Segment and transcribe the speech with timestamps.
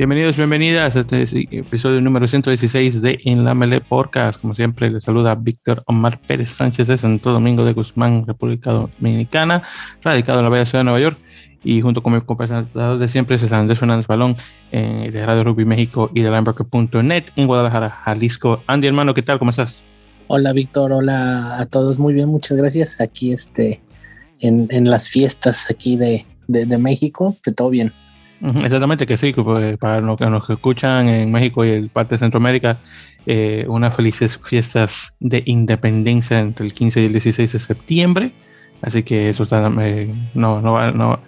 [0.00, 4.40] Bienvenidos, bienvenidas a este episodio número 116 de En la Mele Podcast.
[4.40, 9.62] Como siempre, les saluda Víctor Omar Pérez Sánchez de Santo Domingo de Guzmán, República Dominicana,
[10.02, 11.18] radicado en la bella ciudad de Nueva York.
[11.62, 14.36] Y junto con mi compañero de siempre, César Andrés Fernández Balón,
[14.72, 18.62] eh, de Radio Rugby México y de Lamberker.net en Guadalajara, Jalisco.
[18.66, 19.38] Andy, hermano, ¿qué tal?
[19.38, 19.82] ¿Cómo estás?
[20.28, 20.92] Hola, Víctor.
[20.92, 21.98] Hola a todos.
[21.98, 23.02] Muy bien, muchas gracias.
[23.02, 23.82] Aquí este,
[24.40, 27.92] en, en las fiestas aquí de, de, de México, que todo bien.
[28.42, 32.18] Exactamente, que sí, pues, para los que nos escuchan en México y en parte de
[32.18, 32.78] Centroamérica,
[33.26, 38.32] eh, unas felices fiestas de independencia entre el 15 y el 16 de septiembre.
[38.80, 41.20] Así que eso está, eh, no, no, no,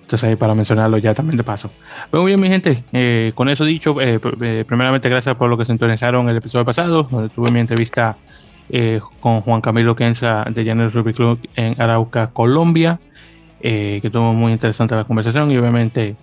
[0.00, 1.70] entonces ahí para mencionarlo ya también de paso.
[2.10, 5.72] Pero muy bien, mi gente, eh, con eso dicho, primeramente gracias por lo que se
[5.72, 8.16] sintonizaron el episodio pasado, donde tuve mi entrevista
[9.20, 12.98] con Juan Camilo Kenza de Llaneros Rugby Club en Arauca, Colombia,
[13.60, 16.16] que tuvo muy interesante la conversación y obviamente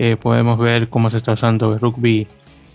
[0.00, 2.28] eh, podemos ver cómo se está usando el rugby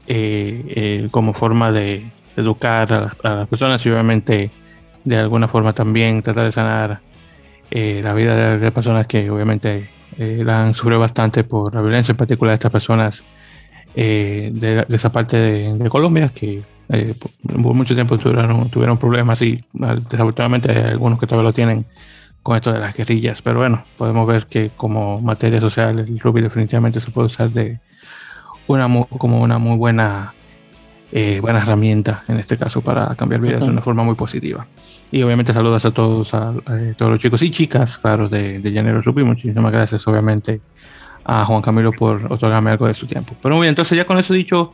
[0.08, 2.06] eh, eh, como forma de
[2.36, 4.52] educar a, las personas y obviamente
[5.06, 7.00] de alguna forma también tratar de sanar
[7.72, 12.52] la vida de, personas que obviamente la han sufrido bastante por la violencia, en particular
[12.52, 13.24] de estas personas
[13.96, 20.92] de, esa parte de, Colombia que por mucho tiempo tuvieron, tuvieron problemas y desafortunadamente hay
[20.92, 21.86] algunos que todavía lo tienen
[22.44, 23.42] con esto de las guerrillas.
[23.42, 27.80] Pero bueno, podemos ver que como materia social el rugby definitivamente se puede usar de
[28.68, 30.34] una como una muy buena,
[31.12, 34.68] eh, buena herramienta en este caso para cambiar vidas de una forma muy positiva.
[35.10, 38.72] Y obviamente saludos a todos, a, eh, todos los chicos y chicas, claro, de, de
[38.72, 39.24] Llanero Rugby.
[39.24, 40.60] Muchísimas gracias, obviamente,
[41.24, 43.36] a Juan Camilo por otorgarme algo de su tiempo.
[43.42, 44.74] Pero muy bien, entonces ya con eso dicho,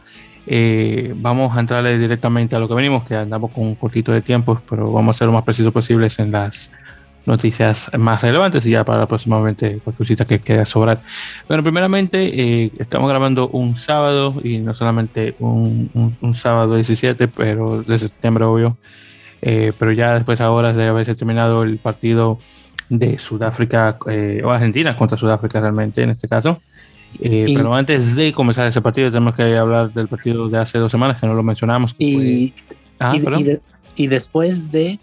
[0.51, 4.21] eh, vamos a entrarle directamente a lo que venimos, que andamos con un cortito de
[4.21, 6.71] tiempo, pero vamos a ser lo más preciso posibles en las
[7.27, 11.01] noticias más relevantes y ya para próximamente cualquier cosita que quede a sobrar.
[11.47, 17.83] Bueno, primeramente eh, estamos grabando un sábado y no solamente un, un, sábado 17, pero
[17.83, 18.77] de septiembre, obvio.
[19.43, 22.39] Eh, pero ya después ahora de haberse terminado el partido
[22.89, 26.59] de Sudáfrica eh, o Argentina contra Sudáfrica realmente en este caso.
[27.19, 31.19] Pero antes de comenzar ese partido tenemos que hablar del partido de hace dos semanas
[31.19, 31.95] que no lo mencionamos.
[31.97, 32.53] y,
[32.99, 33.13] ah,
[33.95, 34.99] y después de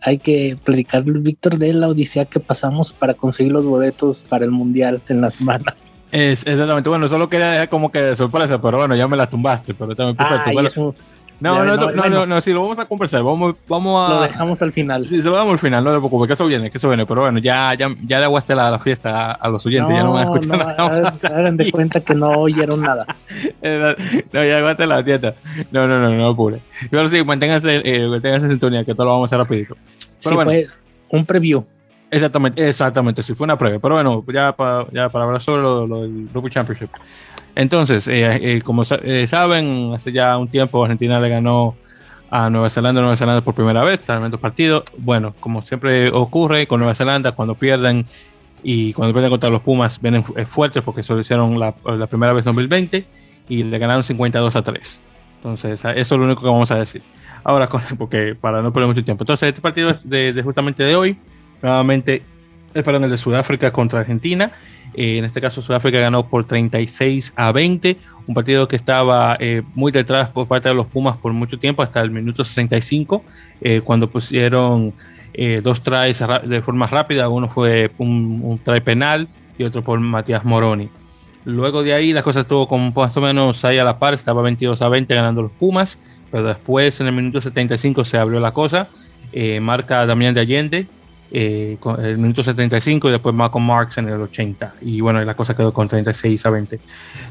[0.00, 4.50] hay que platicar, Víctor, de la odisea que pasamos para conseguir los boletos para el
[4.50, 5.76] mundial en la semana.
[6.10, 9.28] Es, exactamente, bueno, solo quería dejar como que de sorpresa, pero bueno, ya me la
[9.28, 10.94] tumbaste, pero también perfecto.
[11.42, 13.24] No, no, no, no, no, sí, lo vamos a conversar.
[13.24, 14.14] Vamos, vamos a.
[14.14, 15.06] Lo dejamos al final.
[15.06, 17.04] Sí, se lo damos al final, no te preocupes, que eso viene, que eso viene.
[17.04, 20.12] Pero bueno, ya, ya, ya le aguaste la, la fiesta a, los oyentes, ya no
[20.12, 21.14] van a escuchar nada.
[21.24, 23.06] Hagan de cuenta que no oyeron nada.
[24.32, 25.34] no, ya aguaste la fiesta.
[25.72, 26.60] No, no, no, no, no apure.
[26.88, 29.76] Pero sí, manténganse, eh, manténganse en sintonía, que todo lo vamos a hacer rapidito.
[30.22, 30.50] Pero sí, bueno.
[30.50, 30.68] fue
[31.10, 31.64] un preview.
[32.08, 33.80] Exactamente, exactamente, sí, fue una prueba.
[33.80, 36.90] Pero bueno, ya para, ya para hablar sobre lo, lo del Rugby Championship.
[37.54, 41.76] Entonces, eh, eh, como eh, saben, hace ya un tiempo Argentina le ganó
[42.30, 44.84] a Nueva Zelanda, Nueva Zelanda por primera vez, tremendo partido.
[44.96, 48.06] Bueno, como siempre ocurre con Nueva Zelanda, cuando pierden
[48.62, 51.72] y cuando pierden contra los Pumas, vienen fuertes porque eso lo hicieron la,
[52.06, 53.04] primera vez en 2020
[53.48, 55.00] y le ganaron 52 a 3.
[55.36, 57.02] Entonces, eso es lo único que vamos a decir.
[57.44, 59.24] Ahora, porque para no perder mucho tiempo.
[59.24, 61.18] Entonces, este partido es de justamente de hoy.
[61.60, 62.22] Nuevamente,
[62.74, 64.52] es para el de Sudáfrica contra Argentina.
[64.94, 67.96] Eh, en este caso, Sudáfrica ganó por 36 a 20,
[68.26, 71.82] un partido que estaba eh, muy detrás por parte de los Pumas por mucho tiempo,
[71.82, 73.24] hasta el minuto 65,
[73.60, 74.92] eh, cuando pusieron
[75.62, 77.30] dos tries de forma rápida.
[77.30, 80.90] Uno fue un, un try penal y otro por Matías Moroni.
[81.46, 84.42] Luego de ahí, la cosa estuvo como más o menos ahí a la par, estaba
[84.42, 85.96] 22 a 20 ganando los Pumas,
[86.30, 88.88] pero después en el minuto 75 se abrió la cosa.
[89.62, 90.86] marca Damián de Allende
[91.34, 94.74] eh, el minuto 75 y después Malcolm Marks en el 80.
[94.82, 96.78] Y bueno, la cosa quedó con 36 a 20.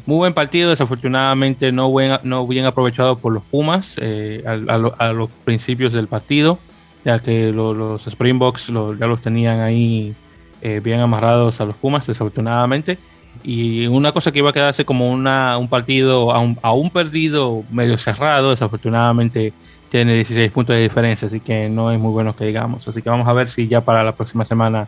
[0.07, 5.29] Muy buen partido, desafortunadamente no, buen, no bien aprovechado por los Pumas eh, a, los
[5.43, 6.57] principios del partido,
[7.05, 10.15] ya que los Springboks ya los tenían ahí
[10.63, 12.97] eh, bien amarrados a los Pumas, desafortunadamente.
[13.43, 17.99] Y una cosa que iba a quedarse como una, un partido aún, un perdido, medio
[17.99, 19.53] cerrado, desafortunadamente
[19.91, 22.87] tiene 16 puntos de diferencia, así que no es muy bueno que digamos.
[22.87, 24.87] Así que vamos a ver si ya para la próxima semana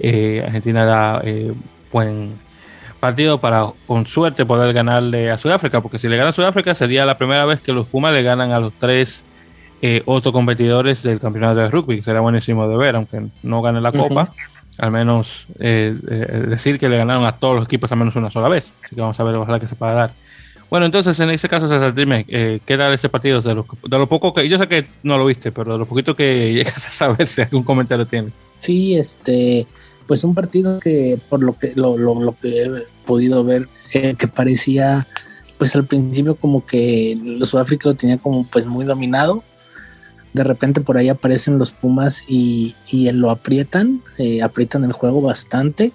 [0.00, 1.52] eh, Argentina da eh,
[1.92, 2.32] buen
[2.98, 7.06] partido para con suerte poder ganarle a Sudáfrica, porque si le gana a Sudáfrica sería
[7.06, 9.22] la primera vez que los Pumas le ganan a los tres
[9.80, 13.80] eh, otros competidores del campeonato de rugby, que será buenísimo de ver, aunque no gane
[13.80, 14.32] la copa.
[14.78, 18.72] Al menos decir que le ganaron a todos los equipos al menos una sola vez.
[18.82, 20.10] Así que vamos a ver, ojalá que se pueda dar.
[20.72, 23.42] Bueno, entonces en ese caso, César, dime, eh, ¿qué era este partido?
[23.42, 25.84] De lo, de lo poco que, yo sé que no lo viste, pero de lo
[25.84, 28.30] poquito que llegas a saber si algún comentario tiene.
[28.58, 29.66] Sí, este,
[30.06, 32.70] pues un partido que por lo que lo, lo, que he
[33.04, 35.06] podido ver eh, que parecía
[35.58, 39.44] pues al principio como que Sudáfrica lo tenía como pues muy dominado
[40.32, 45.20] de repente por ahí aparecen los Pumas y, y lo aprietan, eh, aprietan el juego
[45.20, 45.92] bastante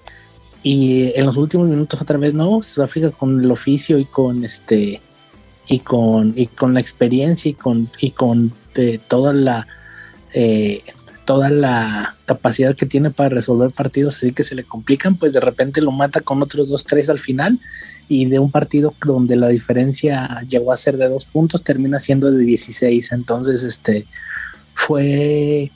[0.63, 5.01] y en los últimos minutos otra vez no, Sudáfrica con el oficio y con este
[5.67, 9.67] y con y con la experiencia y con y con eh, toda la
[10.33, 10.81] eh,
[11.25, 15.41] toda la capacidad que tiene para resolver partidos así que se le complican, pues de
[15.41, 17.59] repente lo mata con otros dos, tres al final
[18.07, 22.31] y de un partido donde la diferencia llegó a ser de dos puntos termina siendo
[22.31, 23.11] de 16.
[23.11, 24.05] Entonces, este
[24.73, 25.71] fue,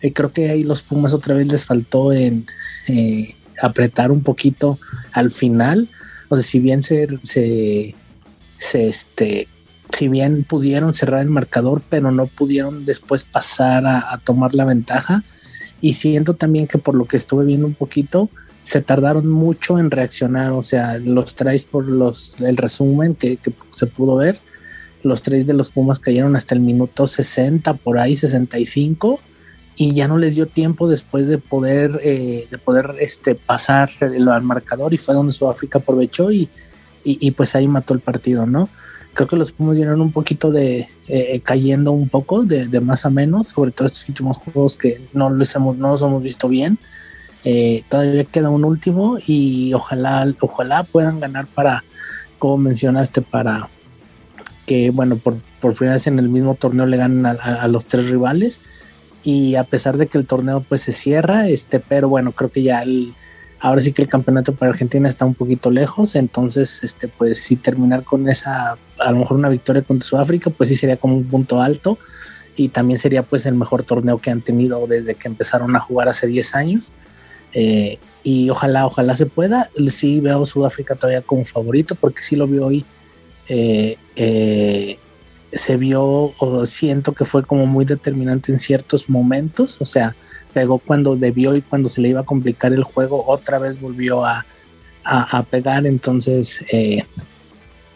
[0.00, 2.46] eh, creo que ahí los Pumas otra vez les faltó en
[2.88, 4.78] eh, apretar un poquito
[5.12, 5.88] al final.
[6.28, 7.94] O sea, si bien se, se,
[8.58, 9.48] este,
[9.96, 15.22] si bien pudieron cerrar el marcador, pero no pudieron después pasar a, tomar la ventaja.
[15.80, 18.30] Y siento también que por lo que estuve viendo un poquito,
[18.62, 20.52] se tardaron mucho en reaccionar.
[20.52, 23.38] O sea, los traes por los el resumen que,
[23.70, 24.40] se pudo ver.
[25.02, 29.20] Los tres de los Pumas cayeron hasta el minuto 60, por ahí 65,
[29.76, 34.42] y ya no les dio tiempo después de poder, eh, de poder este, pasar al
[34.42, 36.48] marcador, y fue donde Sudáfrica aprovechó y,
[37.04, 38.68] y pues ahí mató el partido, ¿no?
[39.16, 43.06] creo que los Pumas vienen un poquito de eh, eh, cayendo un poco de, más
[43.06, 46.48] a menos, sobre todo estos últimos juegos que no los hemos, no los hemos visto
[46.48, 46.78] bien.
[47.42, 51.82] Eh, todavía queda un último y ojalá, ojalá puedan ganar para,
[52.38, 53.70] como mencionaste, para
[54.66, 58.60] que, bueno, por, por primera en el mismo torneo le ganen a, los tres rivales.
[59.26, 62.62] Y a pesar de que el torneo pues se cierra, este, pero bueno, creo que
[62.62, 63.12] ya el,
[63.58, 67.56] Ahora sí que el campeonato para Argentina está un poquito lejos, entonces, este, pues sí
[67.56, 71.24] terminar con esa, a lo mejor una victoria contra Sudáfrica, pues sí sería como un
[71.24, 71.98] punto alto
[72.54, 76.08] y también sería pues el mejor torneo que han tenido desde que empezaron a jugar
[76.08, 76.92] hace 10 años.
[77.54, 79.70] Eh, y ojalá, ojalá se pueda.
[79.88, 82.84] Sí veo Sudáfrica todavía como favorito porque sí lo vi hoy.
[83.48, 84.98] Eh, eh,
[85.52, 89.80] se vio o siento que fue como muy determinante en ciertos momentos.
[89.80, 90.14] O sea,
[90.52, 94.24] pegó cuando debió y cuando se le iba a complicar el juego, otra vez volvió
[94.24, 94.44] a,
[95.50, 95.86] pegar.
[95.86, 97.04] Entonces, eh,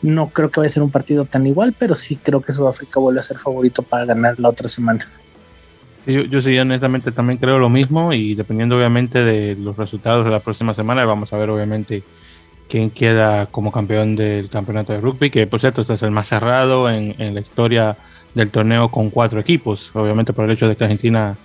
[0.02, 3.00] no creo que vaya a ser un partido tan igual, pero sí creo que Sudáfrica
[3.00, 5.08] vuelve a ser favorito para ganar la otra semana.
[6.06, 10.30] Yo, yo sí, honestamente también creo lo mismo y dependiendo obviamente de los resultados de
[10.30, 12.02] la próxima semana, vamos a ver obviamente
[12.70, 16.28] quién queda como campeón del campeonato de rugby, que por cierto este es el más
[16.28, 17.96] cerrado en, la historia
[18.34, 21.36] del torneo con cuatro equipos, obviamente por el hecho de que Argentina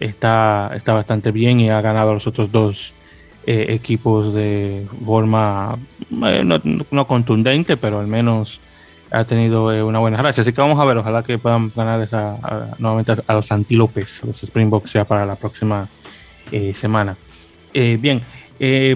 [0.00, 2.94] está, está bastante bien y ha ganado a los otros dos
[3.46, 5.76] eh, equipos de forma
[6.26, 8.60] eh, no, contundente, pero al menos
[9.10, 10.42] ha tenido eh, una buena gracia.
[10.42, 12.38] Así que vamos a ver, ojalá que puedan ganar esa,
[12.78, 15.88] nuevamente a, los Antílopes, los Springboks ya para la próxima
[16.74, 17.16] semana.
[17.72, 18.20] bien,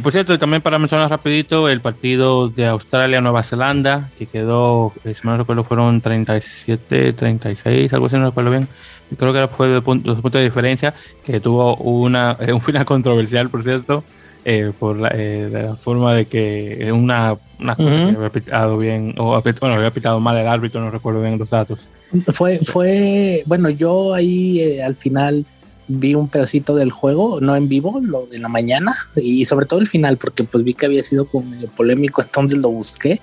[0.03, 5.37] por cierto, también para mencionar rapidito el partido de Australia-Nueva Zelanda, que quedó, si no
[5.37, 8.69] recuerdo, fueron 37, 36, algo así, no recuerdo bien
[9.17, 14.03] creo que fue de punto, de diferencia, que tuvo una, un final controversial, por cierto,
[14.45, 19.41] eh, por eh, la, forma de que una, una cosa que había pitado bien, o
[19.61, 21.81] bueno, había pitado mal el árbitro, no recuerdo bien los datos.
[22.29, 25.45] Fue, fue, bueno, yo ahí eh, al final
[25.89, 29.81] vi un pedacito del juego, no en vivo, lo de la mañana, y sobre todo
[29.81, 33.21] el final, porque pues vi que había sido como polémico, entonces lo busqué.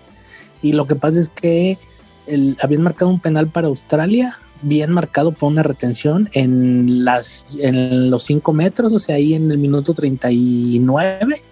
[0.62, 1.78] Y lo que pasa es que
[2.28, 8.10] el, habían marcado un penal para Australia bien marcado por una retención en las en
[8.10, 11.44] los 5 metros, o sea, ahí en el minuto 39.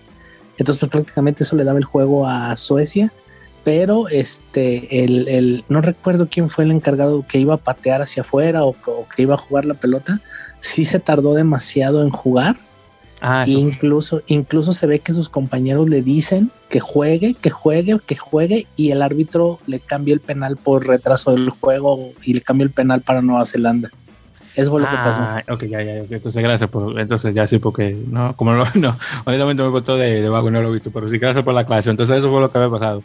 [0.57, 3.11] Entonces, pues prácticamente eso le daba el juego a Suecia.
[3.63, 8.21] Pero este, el, el, no recuerdo quién fue el encargado que iba a patear hacia
[8.21, 8.75] afuera o,
[9.15, 10.19] que iba a jugar la pelota.
[10.59, 12.57] Sí se tardó demasiado en jugar
[13.23, 18.15] Ah, incluso, incluso se ve que sus compañeros le dicen que juegue, que juegue, que
[18.15, 22.63] juegue, y el árbitro le cambia el penal por retraso del juego y le cambia
[22.63, 23.91] el penal para Nueva Zelanda.
[24.55, 25.21] Eso fue lo que pasó.
[25.21, 28.97] Ah, ok, ya, ya, entonces gracias por, entonces ya sí, porque, no, como no, no
[29.25, 31.53] honestamente me contó de, de vago y no lo he visto, pero sí, gracias por
[31.53, 31.91] la clase.
[31.91, 33.03] Entonces eso fue lo que había pasado.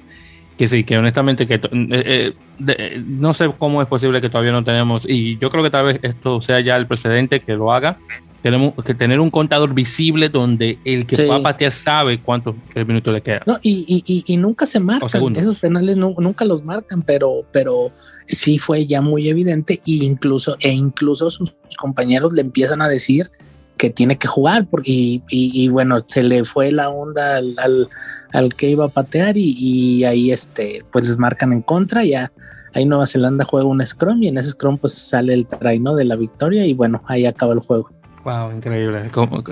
[0.56, 2.32] Que sí, que honestamente, que eh,
[2.66, 5.86] eh, no sé cómo es posible que todavía no tenemos, y yo creo que tal
[5.86, 7.98] vez esto sea ya el precedente que lo haga,
[8.46, 12.54] tenemos que tener un contador visible donde el que va a patear sabe cuántos
[12.86, 13.42] minutos le queda.
[13.44, 17.90] No, y, y, y, nunca se marcan, esos penales nunca los marcan, pero, pero
[18.28, 23.32] sí fue ya muy evidente e incluso, e incluso sus compañeros le empiezan a decir
[23.76, 27.88] que tiene que jugar porque, y, y, bueno, se le fue la onda al, al,
[28.32, 32.32] al que iba a patear y, ahí este, pues les marcan en contra, ya
[32.74, 36.04] ahí Nueva Zelanda juega un scrum y en ese scrum pues sale el try, De
[36.04, 37.90] la victoria y bueno, ahí acaba el juego.
[38.24, 39.08] Wow, increíble.
[39.12, 39.42] Como,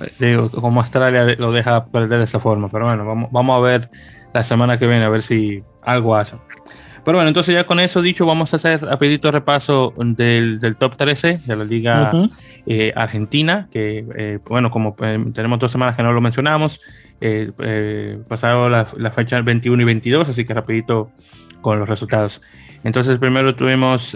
[0.50, 2.68] como Australia lo deja perder de esa forma.
[2.68, 3.88] Pero bueno, vamos, vamos a ver
[4.34, 6.34] la semana que viene, a ver si algo hace.
[7.04, 10.96] Pero bueno, entonces ya con eso dicho, vamos a hacer rapidito repaso del, del top
[10.96, 12.12] 13 de la Liga
[12.66, 16.80] eh, Argentina, que eh, bueno, como eh, tenemos dos semanas que no lo mencionamos,
[18.28, 21.10] pasado la, la, fecha 21 y 22, así que rapidito
[21.60, 22.40] con los resultados.
[22.84, 24.14] Entonces primero tuvimos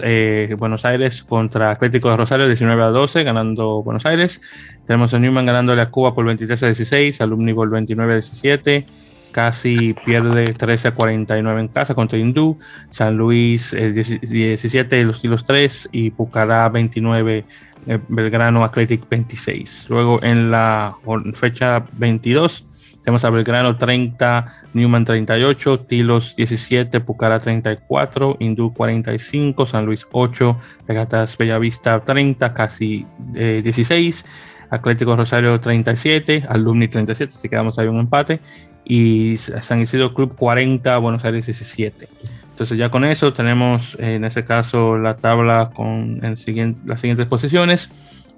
[0.57, 4.41] Buenos Aires contra Atlético de Rosario 19 a 12, ganando Buenos Aires.
[4.85, 8.85] Tenemos a Newman ganándole a Cuba por 23 a 16, Alumni por 29 a 17
[9.31, 12.57] casi pierde 13 a 49 en casa contra Hindú,
[12.89, 17.45] San Luis 17, Los Tilos 3 y Pucará 29,
[17.87, 19.87] eh, Belgrano Athletic 26.
[19.89, 20.95] Luego en la
[21.33, 22.65] fecha 22
[23.03, 30.57] tenemos a Belgrano 30, Newman 38, Tilos 17, Pucará 34, Hindú 45, San Luis 8,
[30.87, 34.25] Regatas Bellavista 30, casi 16.
[34.69, 38.39] Atlético Rosario 37, Alumni 37, si quedamos ahí un empate
[38.85, 42.07] y San Isidro Club 40, Buenos Aires 17.
[42.51, 47.89] Entonces ya con eso tenemos en ese caso la tabla con las siguientes posiciones.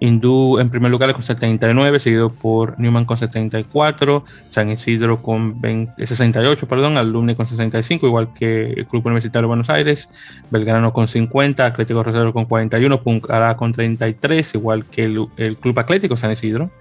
[0.02, 5.62] Hindú en primer lugar con 79, seguido por Newman con 74, San Isidro con
[5.96, 10.10] 68, perdón, Alumni con 65, igual que el Club Universitario de Buenos Aires,
[10.50, 15.78] Belgrano con 50, Atlético Rosario con 41, Puncará con 33, igual que el, el Club
[15.78, 16.72] Atlético San Isidro.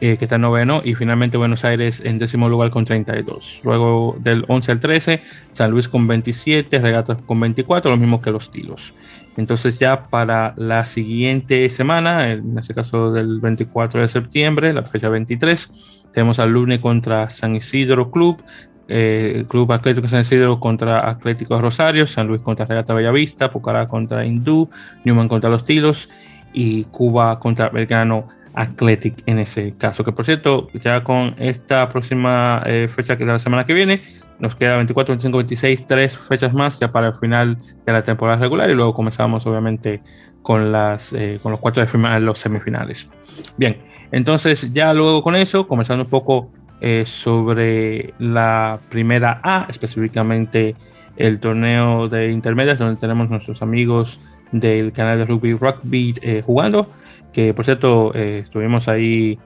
[0.00, 3.62] Eh, que está en noveno, y finalmente Buenos Aires en décimo lugar con 32.
[3.64, 8.30] Luego del 11 al 13, San Luis con 27, Regatas con 24, lo mismo que
[8.30, 8.94] los Tilos.
[9.38, 15.08] Entonces ya para la siguiente semana, en este caso del 24 de septiembre, la fecha
[15.08, 18.42] 23, tenemos al lunes contra San Isidro Club,
[18.88, 24.26] eh, Club Atlético San Isidro contra Atlético Rosario, San Luis contra Regata Bellavista, Pucará contra
[24.26, 24.68] Hindú,
[25.04, 26.08] Newman contra los Tilos
[26.52, 30.02] y Cuba contra Belgrano Athletic en ese caso.
[30.02, 34.02] Que por cierto, ya con esta próxima eh, fecha que es la semana que viene,
[34.38, 38.38] nos queda 24, 25, 26, tres fechas más ya para el final de la temporada
[38.38, 40.00] regular y luego comenzamos obviamente
[40.42, 43.10] con, las, eh, con los cuartos de final, los semifinales.
[43.56, 43.78] Bien,
[44.12, 50.76] entonces ya luego con eso, comenzando un poco eh, sobre la primera A, específicamente
[51.16, 54.20] el torneo de intermedias, donde tenemos nuestros amigos
[54.52, 56.14] del canal de rugby rugby
[56.46, 56.88] jugando
[57.32, 59.38] que por cierto eh, estuvimos ahí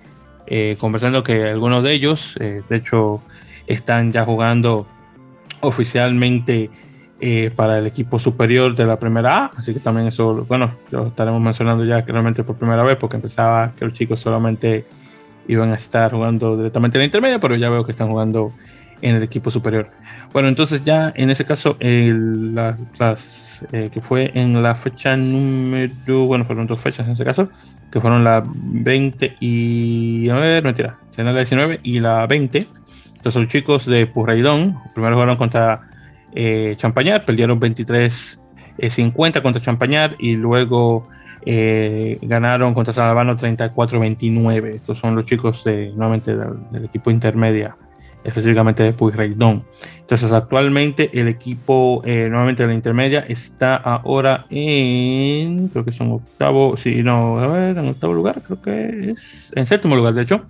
[0.46, 3.22] eh, conversando que algunos de ellos, eh, de hecho,
[3.72, 4.86] están ya jugando
[5.60, 6.70] oficialmente
[7.54, 11.40] para el equipo superior de la primera A, así que también eso, bueno, lo estaremos
[11.40, 14.84] mencionando ya realmente por primera vez, porque empezaba que los chicos solamente
[15.46, 18.52] iban a estar jugando directamente en la intermedia, pero ya veo que están jugando
[19.02, 19.90] en el equipo superior.
[20.32, 26.44] Bueno, entonces ya en ese caso, las, las que fue en la fecha número, bueno,
[26.44, 27.48] fueron dos fechas en ese caso,
[27.90, 30.28] que fueron la 20 y.
[30.30, 32.66] A ver, mentira, la 19 y la 20.
[33.22, 35.82] Entonces, los chicos de Purreidón primero jugaron contra
[36.34, 38.40] eh, Champañar, perdieron 23
[38.90, 41.06] 50 eh, contra Champañar y luego
[41.46, 44.74] eh, ganaron contra San Albano 34-29.
[44.74, 47.76] Estos son los chicos de, nuevamente del equipo intermedia
[48.24, 49.66] específicamente de Pueyrredón.
[50.00, 56.76] Entonces, actualmente el equipo, nuevamente de la intermedia, está ahora en, creo que son octavo,
[56.76, 60.44] sí, no, a ver, en octavo lugar, creo que es, en séptimo lugar, de hecho,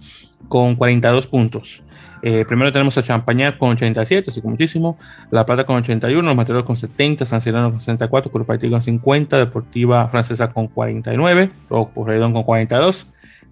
[0.48, 1.82] con 42 puntos.
[2.22, 4.96] Eh, primero tenemos a Champañar con 87, así que muchísimo.
[5.30, 9.38] La Plata con 81, los Materiales con 70, San Cirano con 64, Cruz con 50,
[9.38, 13.08] Deportiva Francesa con 49, luego Pueyrredón con 42.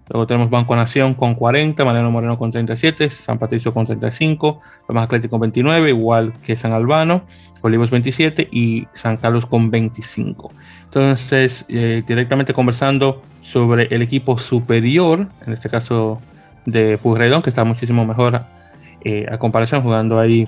[0.09, 4.59] Luego tenemos Banco Nación con 40, Mariano Moreno con 37, San Patricio con 35,
[4.89, 7.23] más Atlético con 29, igual que San Albano,
[7.61, 10.51] Olivos 27 y San Carlos con 25.
[10.83, 16.19] Entonces, eh, directamente conversando sobre el equipo superior, en este caso
[16.65, 18.41] de Pujredón, que está muchísimo mejor
[19.03, 20.47] eh, a comparación, jugando ahí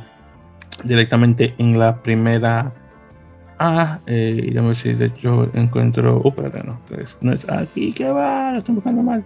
[0.84, 2.72] directamente en la primera
[3.58, 4.00] A.
[4.08, 6.22] Eh, a ver si de hecho encuentro.
[6.24, 6.80] Uh, espérate, no,
[7.22, 9.24] no es aquí, que va, lo estoy buscando mal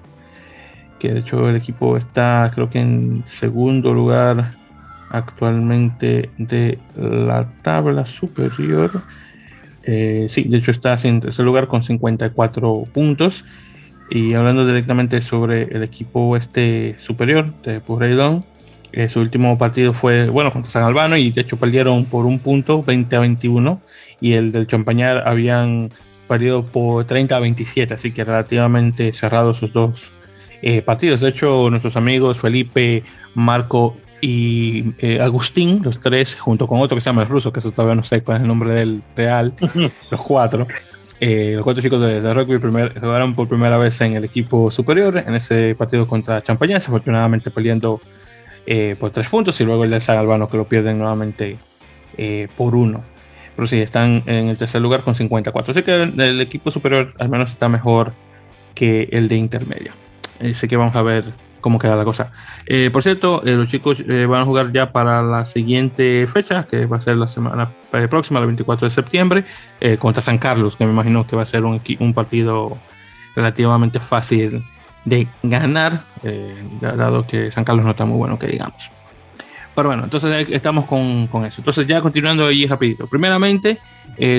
[1.00, 4.52] que de hecho el equipo está creo que en segundo lugar
[5.10, 9.04] actualmente de la tabla superior.
[9.84, 13.46] Eh, sí, de hecho está en tercer lugar con 54 puntos.
[14.10, 18.44] Y hablando directamente sobre el equipo este superior de Purreidón,
[18.92, 22.40] eh, su último partido fue, bueno, contra San Albano y de hecho perdieron por un
[22.40, 23.82] punto, 20 a 21.
[24.20, 25.90] Y el del Champañar habían
[26.28, 30.06] perdido por 30 a 27, así que relativamente cerrados sus dos
[30.62, 31.22] eh, partidos.
[31.22, 33.04] De hecho, nuestros amigos Felipe,
[33.36, 37.60] Marco y eh, Agustín, los tres, junto con otro que se llama el ruso, que
[37.60, 39.54] eso todavía no sé cuál es el nombre del real,
[40.12, 40.68] los cuatro,
[41.20, 45.18] Eh, los cuatro chicos de, rugby primer, jugaron por primera vez en el equipo superior
[45.18, 48.00] en ese partido contra Champañas, afortunadamente peleando
[48.68, 51.58] eh, por tres puntos y luego el de San Albano que lo pierden nuevamente
[52.18, 53.04] eh, por uno.
[53.56, 55.72] Pero sí, están en el tercer lugar con 54.
[55.72, 58.12] Así que el, equipo superior al menos está mejor
[58.76, 59.94] que el de intermedia.
[60.40, 61.24] Así que vamos a ver
[61.62, 62.32] cómo queda la cosa.
[62.66, 66.68] Eh, por cierto, eh, los chicos eh, van a jugar ya para la siguiente fecha,
[66.70, 67.72] que va a ser la semana
[68.10, 69.46] próxima, el 24 de septiembre,
[70.00, 72.78] contra San Carlos, que me imagino que va a ser un partido
[73.36, 74.64] relativamente fácil
[75.08, 76.02] de ganar,
[76.82, 78.92] dado que San Carlos no está muy bueno, que digamos.
[79.74, 81.62] Pero bueno, entonces estamos con, con eso.
[81.62, 83.08] Entonces ya continuando ahí rapidito.
[83.08, 83.80] Primeramente,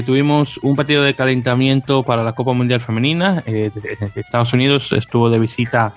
[0.05, 3.43] tuvimos un partido de calentamiento para la Copa Mundial Femenina.
[3.47, 3.71] de
[4.17, 5.95] Estados Unidos estuvo de visita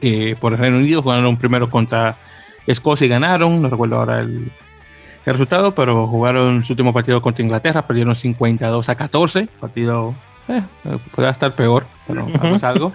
[0.00, 1.02] eh, por el Reino Unido.
[1.02, 2.16] Jugaron primero contra
[2.66, 3.60] Escocia y ganaron.
[3.60, 4.50] No recuerdo ahora el,
[5.24, 7.86] resultado, pero jugaron su último partido contra Inglaterra.
[7.86, 9.48] Perdieron 52 a 14.
[9.60, 10.14] Partido
[10.48, 10.62] eh,
[11.14, 12.92] podría estar peor, pero es algo.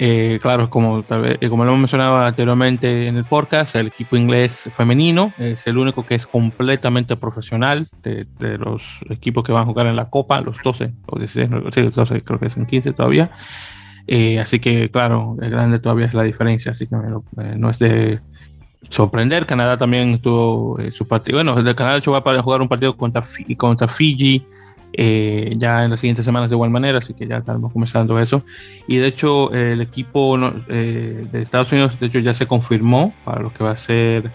[0.00, 5.32] Eh, claro, como, como lo hemos mencionado anteriormente en el podcast, el equipo inglés femenino
[5.38, 8.26] es el único que es completamente profesional de,
[8.58, 12.20] los equipos que van a jugar en la Copa, los 12 o 16, sí, 12,
[12.20, 13.32] creo que son 15 todavía.
[14.06, 17.80] Eh, así que, claro, el grande todavía es la diferencia, así que eh, no es
[17.80, 18.20] de
[18.88, 19.46] sorprender.
[19.46, 21.38] Canadá también tuvo eh, su partido.
[21.38, 23.22] Bueno, el Canadá va para jugar un partido contra,
[23.56, 24.44] contra Fiji
[24.92, 28.42] ya en las siguientes semanas de igual manera, así que ya estamos comenzando eso.
[28.86, 33.52] Y de hecho, el equipo de Estados Unidos, de hecho, ya se confirmó para lo
[33.52, 34.30] que va a ser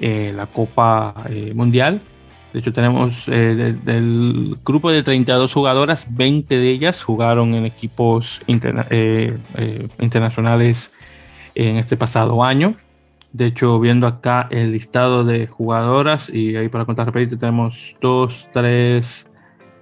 [0.00, 1.14] la Copa
[1.54, 2.00] Mundial.
[2.56, 8.40] De hecho, tenemos eh, del grupo de 32 jugadoras, 20 de ellas jugaron en equipos
[8.46, 10.90] eh, eh, internacionales
[11.54, 12.74] en este pasado año.
[13.30, 18.48] De hecho, viendo acá el listado de jugadoras, y ahí para contar rapidito, tenemos 2,
[18.50, 19.26] 3,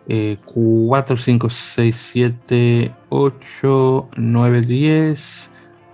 [0.06, 5.50] 4, 5, 6, 7, 8, 9, 10,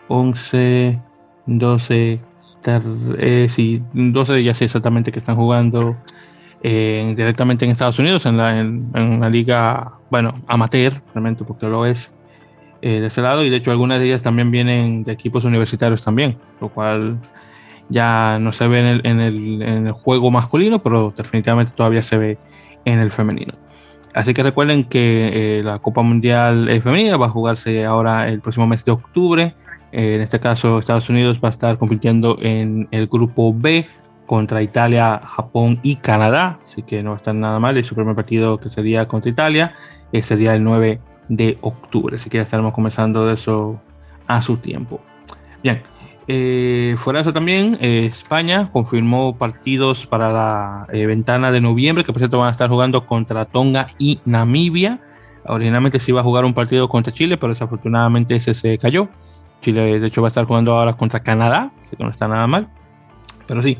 [0.08, 0.98] 11,
[1.46, 2.20] 12,
[2.60, 5.96] 13, 12 de ellas exactamente que están jugando
[6.62, 12.12] directamente en Estados Unidos, en la, en, liga, bueno, amateur, realmente, porque lo es
[12.82, 16.04] eh, de ese lado, y de hecho algunas de ellas también vienen de equipos universitarios
[16.04, 17.18] también, lo cual
[17.88, 22.02] ya no se ve en el, en el, en el juego masculino, pero definitivamente todavía
[22.02, 22.38] se ve
[22.84, 23.54] en el femenino.
[24.14, 28.66] Así que recuerden que eh, la Copa Mundial Femenina va a jugarse ahora el próximo
[28.66, 29.54] mes de octubre.
[29.92, 33.86] Eh, en este caso, Estados Unidos va a estar compitiendo en el grupo B
[34.26, 37.78] contra Italia, Japón y Canadá, así que no va a estar nada mal.
[37.78, 39.74] Y su primer partido que sería contra Italia
[40.12, 43.80] eh, sería el 9 de octubre, así que ya estaremos comenzando de eso
[44.26, 45.00] a su tiempo.
[45.62, 45.82] Bien,
[46.32, 52.20] eh, fuera eso también, eh, España confirmó partidos para la ventana de noviembre, que por
[52.20, 55.00] cierto van a estar jugando contra Tonga y Namibia.
[55.44, 59.08] Originalmente se iba a jugar un partido contra Chile, pero desafortunadamente ese se cayó.
[59.60, 62.68] Chile, de hecho, va a estar jugando ahora contra Canadá, que no está nada mal.
[63.48, 63.78] Pero sí,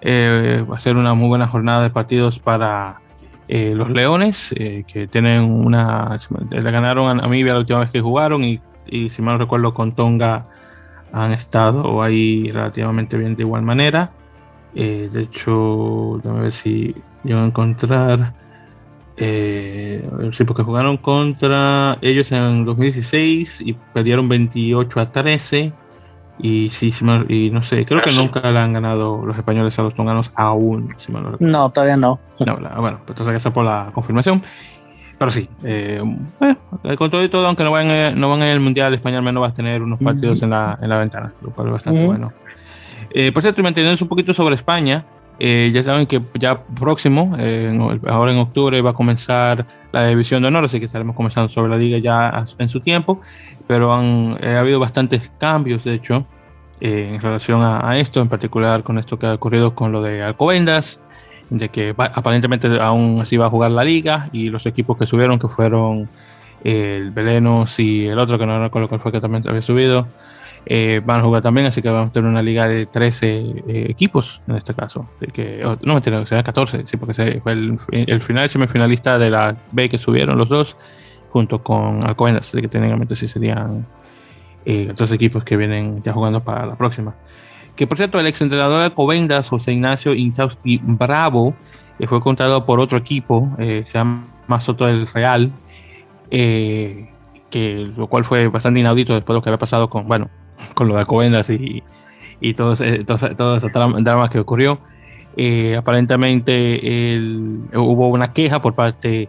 [0.00, 3.00] eh, va a ser una muy buena jornada de partidos para
[3.48, 6.16] eh, los Leones, eh, que tienen una.
[6.50, 9.96] Le ganaron a Namibia la última vez que jugaron y, si mal no recuerdo, con
[9.96, 10.46] Tonga
[11.12, 14.10] han estado ahí relativamente bien de igual manera.
[14.74, 16.94] de hecho, déjame ver si
[17.24, 18.34] yo a encontrar.
[19.16, 25.72] sí, porque jugaron contra ellos en 2016 y perdieron 28 a 13.
[26.40, 26.94] Y sí,
[27.28, 30.94] y no sé, creo que nunca le han ganado los españoles a los tonganos aún.
[31.40, 32.20] no, todavía no.
[32.38, 34.42] bueno, pues entonces gracias por la confirmación.
[35.18, 36.00] Pero sí, eh,
[36.96, 39.24] con todo y todo, aunque no van, a, no van en el Mundial, España al
[39.24, 42.06] menos va a tener unos partidos en, la, en la ventana, lo cual es bastante
[42.06, 42.32] bueno.
[43.10, 45.04] Eh, por cierto, manteniéndose un poquito sobre España,
[45.40, 47.36] eh, ya saben que ya próximo,
[48.06, 51.70] ahora en octubre, va a comenzar la división de honor, así que estaremos comenzando sobre
[51.70, 53.20] la liga ya en su tiempo
[53.68, 56.26] pero han ha habido bastantes cambios, de hecho,
[56.80, 60.22] eh, en relación a, esto, en particular con esto que ha ocurrido con lo de
[60.22, 60.98] Alcobendas,
[61.50, 65.38] de que aparentemente aún así va a jugar la liga y los equipos que subieron,
[65.38, 66.08] que fueron
[66.64, 70.06] el Belenos y el otro que no recuerdo cuál fue que también había subido,
[70.66, 73.86] eh, van a jugar también, así que vamos a tener una liga de 13 eh,
[73.88, 75.08] equipos en este caso.
[75.20, 79.56] De que, oh, no, mentira, será 14, sí, porque fue el, final semifinalista de la
[79.72, 80.76] B que subieron los dos
[81.30, 83.86] junto con Alcobendas, así que técnicamente sí serían
[84.64, 87.14] eh, equipos que vienen ya jugando para la próxima.
[87.78, 91.54] Que por cierto, el ex entrenador de Alcobendas, José Ignacio Inchausti Bravo,
[92.00, 94.26] eh, fue contratado por otro equipo, eh, se llama
[94.58, 95.52] Soto del Real,
[96.28, 97.08] eh,
[97.48, 100.28] que, lo cual fue bastante inaudito después de lo que había pasado con, bueno,
[100.74, 101.84] con lo de Alcobendas y,
[102.40, 104.80] y todo, ese, todo, ese drama que ocurrió.
[105.78, 107.16] aparentemente
[107.74, 109.28] hubo una queja por parte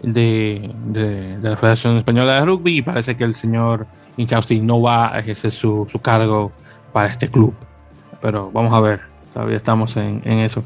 [0.00, 5.18] de, la Federación Española de Rugby y parece que el señor Inchausti no va a
[5.18, 6.52] ejercer su, su, cargo
[6.92, 7.52] para este club.
[8.20, 9.00] Pero vamos a ver,
[9.32, 10.64] todavía estamos en, eso.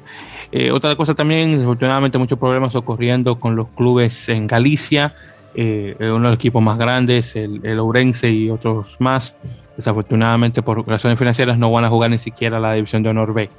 [0.52, 5.14] Eh, otra cosa también, desafortunadamente muchos problemas ocurriendo con los clubes en Galicia,
[5.54, 9.36] eh, uno de los equipos más grandes, el, el Ourense y otros más,
[9.76, 13.50] desafortunadamente por razones financieras no van a jugar ni siquiera la división de honor B.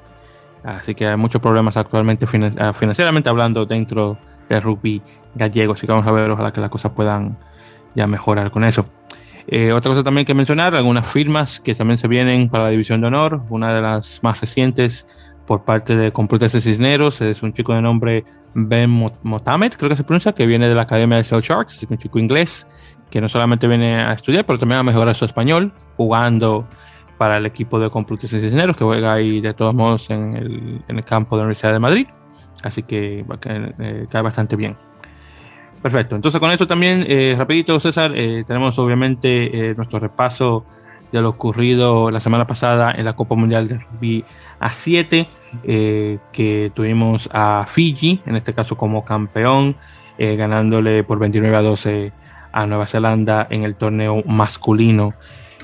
[0.66, 2.26] Así que hay muchos problemas actualmente
[2.60, 4.18] ah, financieramente hablando dentro
[4.50, 5.02] del rugby
[5.36, 5.74] gallego.
[5.74, 7.38] Así que vamos a ver, ojalá que las cosas puedan
[7.94, 8.86] ya mejorar con eso.
[9.48, 13.02] Eh, otra cosa también que mencionar, algunas firmas que también se vienen para la división
[13.02, 13.42] de honor.
[13.50, 15.06] Una de las más recientes
[15.46, 18.90] por parte de Complutense Cisneros es un chico de nombre Ben
[19.24, 21.98] Motamed, creo que se pronuncia, que viene de la Academia de Cell Sharks, es un
[21.98, 22.66] chico inglés
[23.12, 26.68] que no solamente viene a estudiar, pero también a mejorar su español, jugando
[27.18, 30.98] para el equipo de Complutense Cisneros, que juega ahí de todos modos en el, en
[30.98, 32.08] el campo de la Universidad de Madrid.
[32.64, 34.76] Así que eh, cae bastante bien.
[35.86, 36.16] Perfecto.
[36.16, 40.66] Entonces con eso también, eh, rapidito César, eh, tenemos obviamente nuestro repaso
[41.12, 44.26] de lo ocurrido la semana pasada en la Copa Mundial de Rugby
[44.60, 45.28] A7,
[46.32, 49.76] que tuvimos a Fiji, en este caso como campeón,
[50.18, 52.14] ganándole por 29 a 12
[52.56, 55.14] a Nueva Zelanda en el torneo masculino.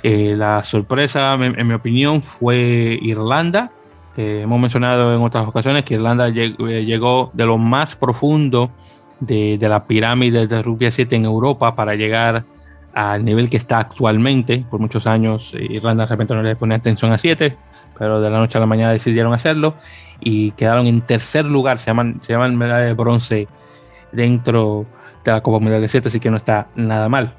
[0.04, 3.72] Eh, la sorpresa, en, mi opinión, fue Irlanda.
[4.16, 8.72] que hemos mencionado en otras ocasiones que Irlanda eh, llegó de lo más profundo
[9.22, 12.44] de, la pirámide de rugby 7 en Europa para llegar
[12.94, 14.66] al nivel que está actualmente.
[14.70, 17.56] Por muchos años eh, Irlanda de repente no le ponía atención a 7,
[17.98, 19.76] pero de la noche a la mañana decidieron hacerlo
[20.20, 21.78] y quedaron en tercer lugar.
[21.78, 23.48] Se llaman, se llaman medalla de bronce
[24.12, 24.86] dentro
[25.24, 27.36] de la Copa Mundial de 7, así que no está nada mal.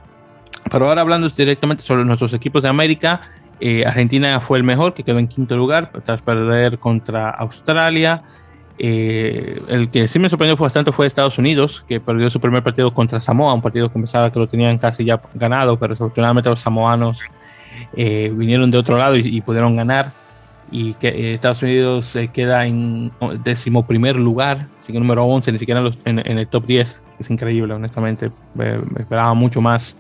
[0.71, 3.21] Pero ahora hablando directamente sobre nuestros equipos de América,
[3.61, 8.23] eh, Argentina fue el mejor, que quedó en quinto lugar, tras perder contra Australia.
[8.85, 12.93] Eh, el que sí me sorprendió bastante fue Estados Unidos, que perdió su primer partido
[12.93, 16.59] contra Samoa, un partido que pensaba que lo tenían casi ya ganado, pero desafortunadamente los
[16.59, 17.21] samoanos
[17.97, 20.11] eh, vinieron de otro lado y, pudieron ganar.
[20.73, 23.13] Y que Estados Unidos queda en
[23.45, 27.31] décimo primer lugar, así que número 11, ni siquiera en, en, el top 10, es
[27.31, 28.33] increíble, honestamente.
[28.55, 29.95] Me, esperaba mucho más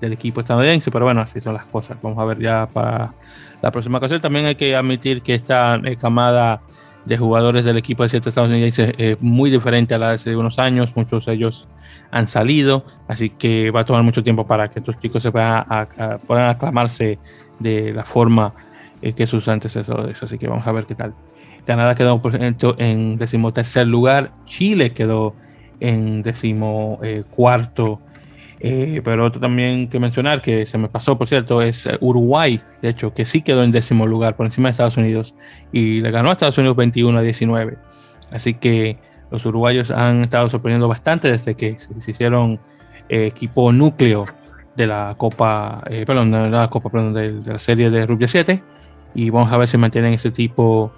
[0.00, 1.98] del equipo estadounidense, pero bueno, así son las cosas.
[2.00, 3.12] Vamos a ver ya para
[3.60, 4.20] la próxima ocasión.
[4.20, 6.60] También hay que admitir que esta eh, camada
[7.10, 10.60] de jugadores del equipo de siete estadounidenses es muy diferente a la de hace unos
[10.60, 10.94] años.
[10.94, 11.66] Muchos de ellos
[12.12, 15.64] han salido, así que va a tomar mucho tiempo para que estos chicos se puedan,
[15.68, 17.18] aclamarse
[17.58, 18.54] de la forma
[19.02, 20.22] eh, que sus antecesores.
[20.22, 21.12] Así que vamos a ver qué tal.
[21.66, 22.22] Canadá quedó
[22.78, 25.34] en decimotercer lugar, Chile quedó
[25.80, 27.98] en decimocuarto
[28.62, 32.60] eh, pero otro también que mencionar, que se me pasó, por cierto, es eh, Uruguay,
[32.82, 35.34] de hecho, que sí quedó en décimo lugar por encima de Estados Unidos
[35.72, 37.78] y le ganó a Estados Unidos 21 a 19.
[38.30, 38.98] Así que
[39.30, 42.60] los uruguayos han estado sorprendiendo bastante desde que se, hicieron
[43.08, 44.26] eh, equipo núcleo
[44.76, 48.62] de la Copa, perdón, de la Copa, perdón, de, la serie de Rugby 7
[49.14, 50.92] y vamos a ver si mantienen ese tipo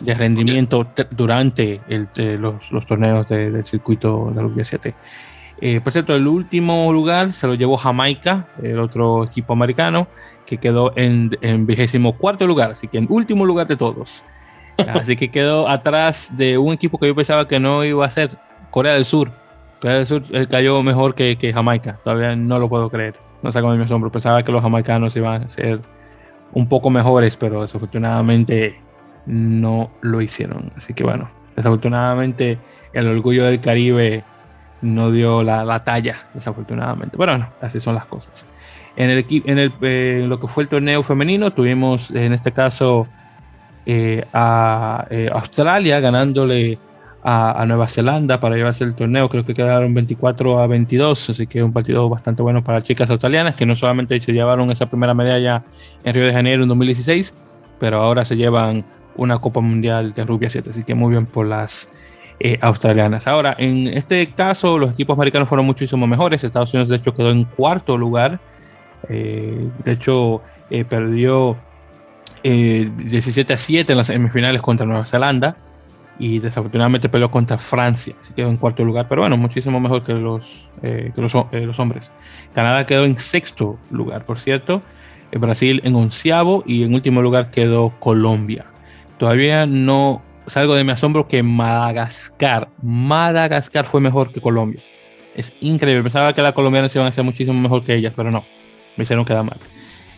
[0.00, 1.80] de rendimiento durante
[2.16, 4.94] los, los, torneos del circuito de Rugby 7.
[5.60, 10.06] Eh, por cierto, el último lugar se lo llevó Jamaica, el otro equipo americano,
[10.44, 11.30] que quedó en,
[11.66, 14.22] vigésimo cuarto lugar, así que en último lugar de todos.
[14.88, 18.36] Así que quedó atrás de un equipo que yo pensaba que no iba a ser,
[18.70, 19.30] Corea del Sur.
[19.80, 23.14] Corea del Sur cayó mejor que, que, Jamaica, todavía no lo puedo creer.
[23.42, 25.80] No sé cómo me asombro, pensaba que los jamaicanos iban a ser
[26.52, 28.78] un poco mejores, pero desafortunadamente
[29.24, 30.70] no lo hicieron.
[30.76, 32.58] Así que bueno, desafortunadamente
[32.92, 34.24] el orgullo del Caribe
[34.82, 37.16] no dio la, talla, desafortunadamente.
[37.16, 38.44] Bueno, así son las cosas.
[38.96, 43.06] En, el, en, el, eh, lo que fue el torneo femenino, tuvimos en este caso
[43.84, 46.78] eh, a eh, Australia ganándole
[47.22, 49.28] a, Nueva Zelanda para llevarse el torneo.
[49.28, 53.10] Creo que quedaron 24 a 22, así que un partido bastante bueno para las chicas
[53.10, 55.64] australianas que no solamente se llevaron esa primera medalla
[56.04, 57.34] en Río de Janeiro en 2016,
[57.80, 58.84] pero ahora se llevan
[59.16, 61.88] una Copa Mundial de Rugby 7, así que muy bien por las
[62.38, 63.26] eh, australianas.
[63.26, 66.44] Ahora, en este caso, los equipos americanos fueron muchísimo mejores.
[66.44, 68.40] Estados Unidos, de hecho, quedó en cuarto lugar.
[69.08, 71.56] Eh, de hecho, eh, perdió
[72.42, 75.56] 17 a 7 en las semifinales contra Nueva Zelanda
[76.18, 80.12] y desafortunadamente peleó contra Francia, así quedó en cuarto lugar, pero bueno, muchísimo mejor que
[80.14, 82.12] los, los, los, hombres.
[82.54, 84.80] Canadá quedó en sexto lugar, por cierto,
[85.32, 88.66] Brasil en onceavo y en último lugar quedó Colombia.
[89.18, 94.82] Todavía no salgo de mi asombro que Madagascar, Madagascar fue mejor que Colombia.
[95.34, 96.02] Es increíble.
[96.02, 98.44] Pensaba que las colombianas iban a ser muchísimo mejor que ellas, pero no.
[98.96, 99.58] Me hicieron quedar mal.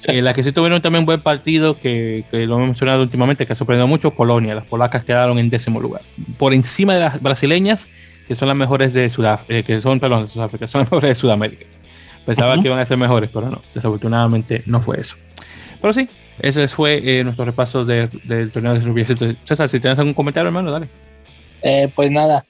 [0.06, 3.44] Eh, la que sí tuvieron también un buen partido, que, que, lo he mencionado últimamente,
[3.46, 4.54] que ha sorprendido mucho, Polonia.
[4.54, 6.02] Las polacas quedaron en décimo lugar.
[6.38, 7.88] Por encima de las brasileñas,
[8.28, 11.14] que son las mejores de Sudáfrica, que son, perdón, de Sudáfrica, son las mejores de
[11.16, 11.66] Sudamérica.
[12.24, 15.16] Pensaba que iban a ser mejores, pero no, desafortunadamente no fue eso.
[15.80, 16.08] Pero sí,
[16.40, 19.05] ese fue nuestro repaso del torneo de rugby.
[19.44, 20.88] César, si tienes algún comentario, hermano, dale.
[21.94, 22.44] pues nada,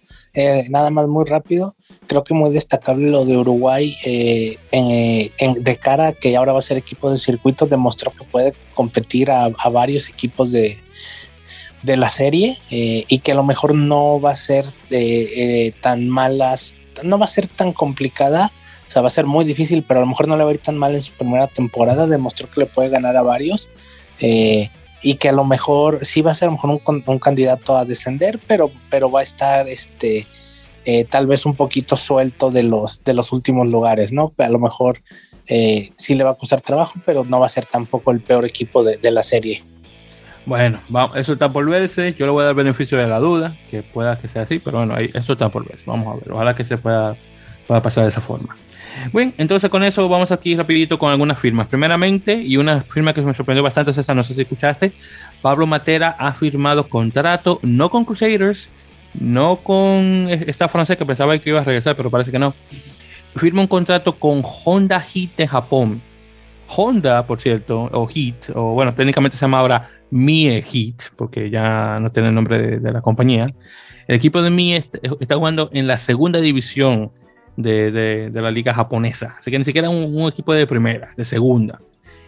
[0.69, 1.75] nada más muy rápido
[2.09, 6.63] creo que muy destacable lo de Uruguay eh, de cara a que ahora va a
[6.63, 10.79] ser equipo de circuito, demostró que puede competir a, varios equipos de,
[11.83, 16.09] de la serie eh, y que a lo mejor no va a ser eh, tan
[16.09, 16.75] malas,
[17.05, 18.51] no va a ser tan complicada,
[18.89, 20.55] o sea, va a ser muy difícil, pero a lo mejor no le va a
[20.55, 23.71] ir tan mal en su primera temporada, demostró que le puede ganar a varios.
[25.01, 27.77] y que a lo mejor sí va a ser a lo mejor un, un candidato
[27.77, 30.27] a descender, pero, pero va a estar este,
[30.91, 34.33] eh, tal vez un poquito suelto de los, de los últimos lugares, ¿no?
[34.39, 35.03] A lo mejor
[35.47, 38.47] eh, sí le va a costar trabajo, pero no va a ser tampoco el peor
[38.47, 39.63] equipo de, la serie.
[40.47, 40.81] Bueno,
[41.15, 42.15] eso está por verse.
[42.15, 44.79] Yo le voy a dar beneficio de la duda, que pueda que sea así, pero
[44.79, 45.85] bueno, eso está por verse.
[45.85, 46.33] Vamos a ver.
[46.33, 47.19] Ojalá que se pueda,
[47.69, 48.57] pueda pasar de esa forma.
[49.13, 51.69] Bien, entonces con eso vamos aquí rapidito con algunas firmas.
[51.69, 54.93] Primeramente, y una firma que me sorprendió bastante, esa no sé si escuchaste,
[55.41, 58.71] Pablo Matera ha firmado contrato, no con Crusaders,
[59.15, 62.55] no con esta francesa que pensaba que iba a regresar, pero parece que no.
[63.37, 66.03] Firma un contrato con Honda Heat de Japón.
[66.69, 71.99] Honda, por cierto, o Heat, o bueno, técnicamente se llama ahora Mie Heat, porque ya
[72.01, 73.47] no tiene el nombre de, la compañía.
[74.07, 77.11] El equipo de Mie está, jugando en la segunda división
[77.59, 81.81] de, la liga japonesa, así que ni siquiera un, un, equipo de primera, de segunda.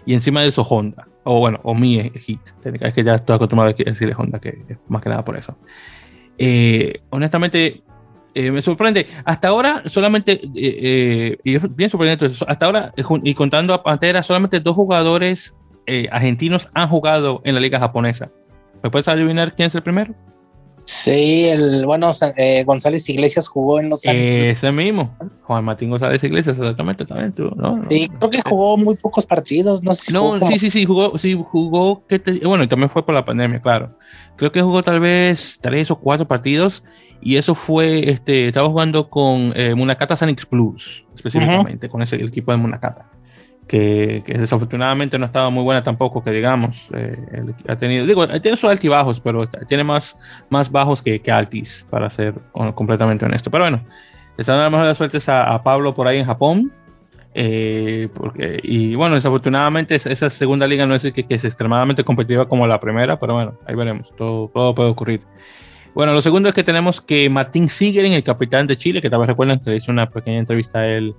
[0.06, 2.40] Y encima de eso Honda, o bueno, o Mie Heat.
[2.82, 5.56] Es que ya estoy acostumbrado a decirle Honda, que es más que nada por eso.
[6.38, 7.82] Eh, honestamente,
[8.34, 9.06] eh, me sorprende.
[9.24, 14.60] Hasta ahora, solamente, eh, y es bien sorprendente, hasta ahora, y contando a Pantera, solamente
[14.60, 15.54] dos jugadores
[16.12, 18.30] argentinos han jugado en la liga japonesa.
[18.80, 20.14] ¿Me puedes adivinar quién es el primero?
[20.92, 22.10] Sí, el bueno,
[22.66, 24.32] González Iglesias jugó en los años.
[24.32, 27.86] Ese mismo, Juan Martín González Iglesias, exactamente, también tú, ¿no?
[27.88, 31.16] Sí, creo que jugó muy pocos partidos, no sé si No, sí, sí, sí, jugó,
[31.16, 32.02] sí, jugó,
[32.42, 33.96] bueno, y también fue por la pandemia, claro.
[34.34, 36.82] Creo que jugó tal vez tres o cuatro partidos
[37.20, 42.26] y eso fue, este, estaba jugando con eh, Munakata Sanix Plus, específicamente, con ese el
[42.26, 43.08] equipo de Munakata,
[43.70, 47.16] que, desafortunadamente no estaba muy buena tampoco, que digamos, eh,
[47.68, 50.16] ha tenido, digo, tiene sus altibajos, pero tiene más,
[50.48, 52.34] más bajos que, que altis, para ser
[52.74, 53.48] completamente honesto.
[53.48, 53.80] Pero bueno,
[54.36, 56.72] están dando las mejores suertes a, a Pablo por ahí en Japón,
[57.32, 62.48] eh, porque, y bueno, desafortunadamente esa segunda liga no es que, que, es extremadamente competitiva
[62.48, 65.20] como la primera, pero bueno, ahí veremos, todo, todo puede ocurrir.
[65.94, 69.20] Bueno, lo segundo es que tenemos que Martín Sigeren, el capitán de Chile, que tal
[69.20, 71.14] vez recuerdan que le hice una pequeña entrevista a él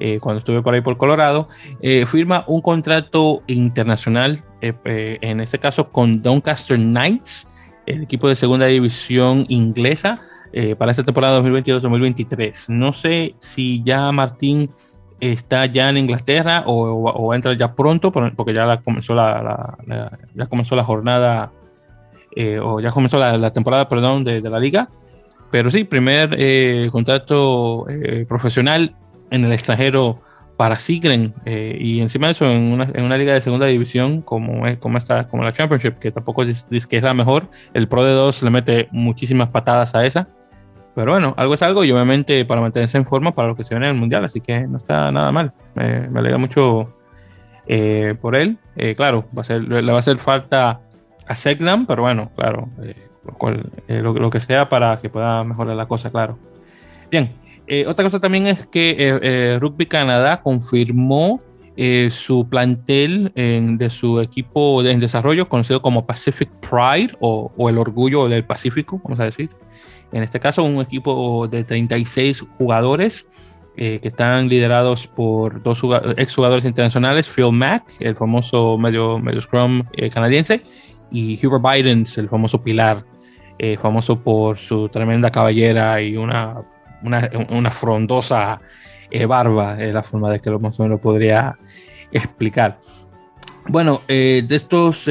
[0.00, 1.48] eh, cuando estuve por ahí por Colorado,
[1.80, 7.46] eh, firma un contrato internacional, en este caso con Doncaster Knights,
[7.86, 10.20] el equipo de segunda división inglesa,
[10.78, 12.68] para esta temporada 2022-2023.
[12.68, 14.70] No sé si ya Martín
[15.20, 19.76] está ya en Inglaterra o, va a entrar ya pronto, porque ya comenzó la,
[20.34, 21.52] ya comenzó la jornada
[22.34, 24.88] eh, o ya comenzó la, temporada, perdón, de, la liga.
[25.50, 28.94] Pero sí, primer eh, contrato eh, profesional
[29.30, 30.20] en el extranjero
[30.56, 34.66] para Sigren y encima de eso en una, en una, liga de segunda división como
[34.66, 38.12] es como esta como la Championship que tampoco es, es la mejor el Pro de
[38.12, 40.28] 2 le mete muchísimas patadas a esa
[40.94, 43.74] pero bueno, algo es algo y obviamente para mantenerse en forma para lo que se
[43.74, 45.52] viene en el Mundial, así que no está nada mal.
[45.74, 46.92] Me, alegra mucho
[47.66, 48.58] eh, por él.
[48.76, 50.80] Eh, claro, va a ser, le va a hacer falta
[51.26, 56.10] a Seglam, pero bueno, claro, eh, lo, que sea para que pueda mejorar la cosa,
[56.10, 56.38] claro.
[57.10, 57.32] Bien,
[57.86, 61.40] otra cosa también es que Rugby Canadá confirmó
[62.10, 68.44] su plantel de su equipo en desarrollo, conocido como Pacific Pride o, el orgullo del
[68.44, 69.50] Pacífico, vamos a decir.
[70.12, 73.26] En este caso, un equipo de 36 jugadores
[73.76, 75.80] eh, que están liderados por dos
[76.16, 80.62] ex jugadores internacionales, Phil Mack, el famoso medio, medio scrum eh, canadiense,
[81.10, 83.04] y Hubert Bidens, el famoso pilar,
[83.58, 86.62] eh, famoso por su tremenda cabellera y una,
[87.02, 88.60] una, frondosa
[89.26, 91.56] barba, es la forma de que lo más o menos podría
[92.12, 92.78] explicar.
[93.68, 95.04] Bueno, de estos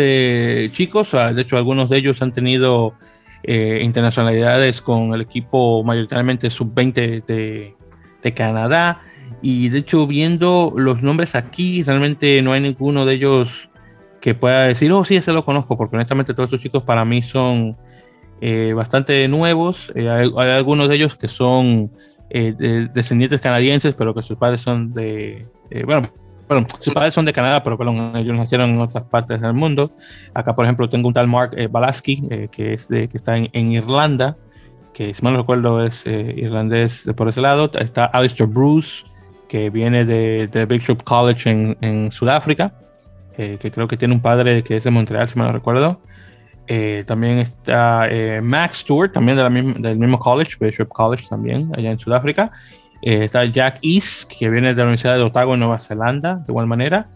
[0.72, 2.96] chicos, ah, de hecho algunos de ellos han tenido
[3.44, 7.76] eh, internacionalidades con el equipo mayoritariamente sub-20 de,
[8.22, 9.02] de, Canadá.
[9.42, 13.70] Y de hecho, viendo los nombres aquí, realmente no hay ninguno de ellos
[14.20, 17.22] que pueda decir, oh, sí, ese lo conozco, porque honestamente todos estos chicos para mí
[17.22, 17.78] son
[18.42, 19.92] eh, bastante nuevos.
[19.96, 21.92] Eh, hay, algunos de ellos que son
[22.30, 25.48] descendientes canadienses, pero que sus padres son de,
[25.86, 26.08] bueno,
[26.50, 29.92] bueno, sus padres son de Canadá, pero perdón, ellos nacieron en otras partes del mundo.
[30.34, 33.38] Acá, por ejemplo, tengo un tal Mark eh, Balaski, eh, que, es de, que está
[33.38, 34.36] en, Irlanda,
[34.94, 37.70] que si mal no recuerdo es irlandés de por ese lado.
[37.80, 39.06] Está Alistair Bruce,
[39.48, 42.74] que viene de, de Bishop College en, en Sudáfrica,
[43.36, 46.02] que creo que tiene un padre que es de Montreal, si mal no recuerdo.
[47.06, 48.08] También está
[48.44, 52.52] Max Stewart, también de la del mismo college, Bishop College también, allá en Sudáfrica.
[53.02, 56.68] está Jack East, que viene de la Universidad de Otago en Nueva Zelanda, de igual
[56.68, 57.10] manera.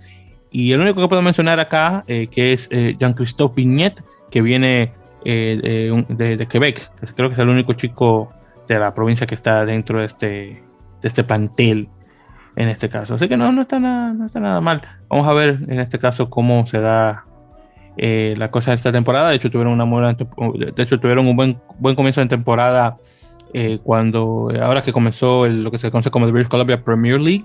[0.53, 4.93] Y el único que puedo mencionar acá, eh, que es eh, Jean-Christophe Pignet, que viene
[5.25, 8.31] eh, de, Quebec, que creo que es el único chico
[8.67, 11.89] de la provincia que está dentro de este, de este plantel
[12.55, 13.15] en este caso.
[13.15, 14.83] Así que no, no, está nada, no está nada mal.
[15.09, 17.25] Vamos a ver en este caso cómo se da
[17.97, 19.29] la cosa de esta temporada.
[19.29, 22.97] De hecho, tuvieron, una buena, de hecho, tuvieron un buen, buen comienzo de temporada
[23.84, 27.43] cuando, ahora que comenzó lo que se conoce como el British Columbia Premier League.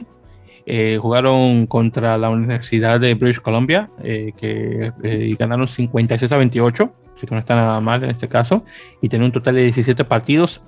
[0.70, 6.92] Eh, jugaron contra la Universidad de British Columbia, eh, que eh, ganaron 56 a 28,
[7.16, 8.64] así que no está nada mal en este caso,
[9.00, 10.60] y tienen un total de 17 partidos,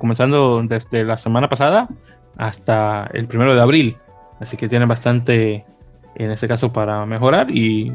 [0.00, 1.88] comenzando desde la semana pasada
[2.36, 3.96] hasta el primero de abril,
[4.40, 5.64] así que tienen bastante
[6.16, 7.90] en este caso para mejorar y,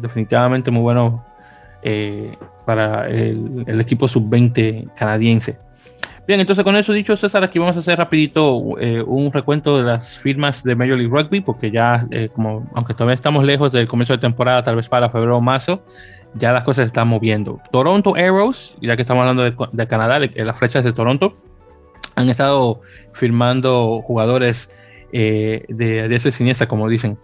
[0.00, 1.24] definitivamente muy bueno
[2.64, 5.58] para el, equipo sub-20 canadiense.
[6.28, 9.84] Bien, entonces con eso dicho, César, aquí vamos a hacer rapidito eh, un recuento de
[9.84, 13.88] las firmas de Major League Rugby, porque ya, eh, como aunque todavía estamos lejos del
[13.88, 15.82] comienzo de temporada, tal vez para febrero o marzo,
[16.34, 17.62] ya las cosas se están moviendo.
[17.72, 21.34] Toronto Arrows, ya que estamos hablando de, Canadá, las flechas de Toronto,
[22.14, 22.82] han estado
[23.14, 24.68] firmando jugadores
[25.14, 27.18] eh, de, de ese siniestra, como dicen.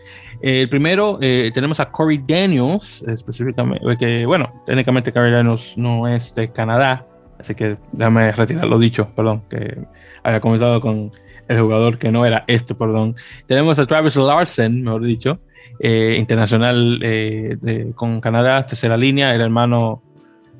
[0.47, 6.53] El primero, tenemos a Corey Daniels, específicamente, que bueno, técnicamente Corey Daniels no es de
[6.53, 7.07] Canadá,
[7.39, 9.79] Así que déjame retirar lo dicho, perdón, que
[10.23, 11.13] había comenzado con
[11.49, 13.17] el jugador que no era este, perdón.
[13.47, 15.41] Tenemos a Travis Larsen, mejor dicho,
[15.81, 20.03] eh, internacional eh, con Canadá, tercera línea, el hermano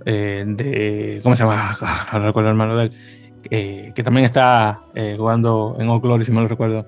[0.05, 1.21] eh, de.
[1.23, 1.77] ¿Cómo se llama?
[1.81, 2.91] Ah, no recuerdo el hermano de
[3.51, 3.93] él.
[3.95, 4.83] que también está
[5.17, 6.87] jugando en All Glory, si no lo recuerdo.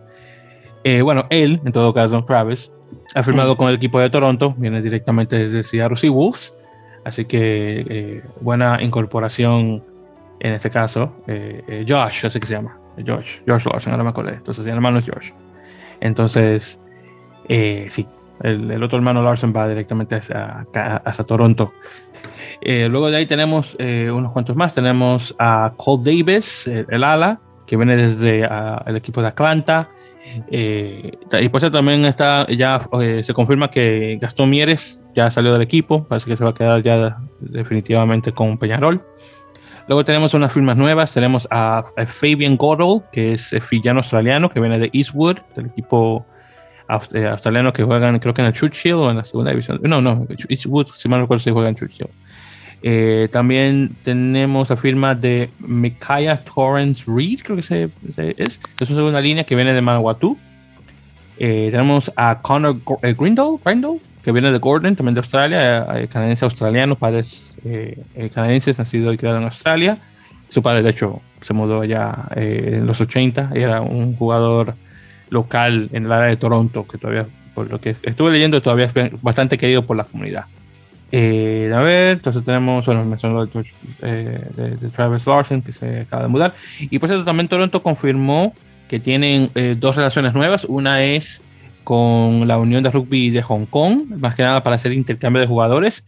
[1.02, 2.70] bueno, él, en todo caso, Travis,
[3.14, 6.54] ha firmado con el equipo de Toronto, viene directamente desde Seattle Seahawks
[7.06, 9.80] Así que eh, buena incorporación
[10.40, 11.12] en este caso.
[11.28, 12.80] Eh, eh, Josh, así que se llama.
[12.96, 14.34] Josh, Josh Larson, ahora me acordé.
[14.34, 15.30] Entonces el hermano es Josh.
[16.00, 16.80] Entonces,
[17.48, 18.08] sí,
[18.42, 20.66] el, otro hermano Larson va directamente hacia,
[21.04, 21.72] hacia Toronto.
[22.60, 24.74] luego de ahí tenemos unos cuantos más.
[24.74, 27.38] Tenemos a Cole Davis, el, ala,
[27.68, 29.90] que viene desde ah, el equipo de Atlanta.
[30.50, 35.52] Eh, y por eso también está, ya eh, se confirma que Gastón Mieres ya salió
[35.52, 39.02] del equipo, parece que se va a quedar ya definitivamente con Peñarol.
[39.88, 44.78] Luego tenemos unas firmas nuevas, tenemos a, Fabian Goddard, que es fillano australiano, que viene
[44.78, 46.26] de Eastwood, del equipo
[47.14, 49.80] eh, australiano que juegan creo que en el Churchill o en la segunda división.
[49.82, 52.08] No, no, Eastwood, si mal recuerdo, se juega en Churchill.
[52.82, 58.60] Eh, también tenemos la firma de Micaiah Torrance Reed, creo que se, es.
[58.78, 60.38] Es una línea que viene de Manawatu.
[61.38, 63.56] Eh, tenemos a Connor eh, Grindle,
[64.22, 67.56] que viene de Gordon, también de Australia, canadiense australiano, padres
[68.32, 69.98] canadienses, nacido y criado en Australia.
[70.48, 74.74] Su padre, de hecho, se mudó allá en los 80 era un jugador
[75.30, 79.22] local en el área de Toronto, que todavía, por lo que estuve leyendo, todavía es
[79.22, 80.46] bastante querido por la comunidad.
[81.12, 83.64] Eh, a ver, entonces tenemos, bueno, mencionó de,
[84.02, 86.54] eh, de, de, Travis Larson, que se acaba de mudar.
[86.80, 88.54] Y por cierto, también Toronto confirmó
[88.88, 90.64] que tienen eh, dos relaciones nuevas.
[90.64, 91.40] Una es
[91.84, 95.46] con la Unión de Rugby de Hong Kong, más que nada para hacer intercambio de
[95.46, 96.04] jugadores.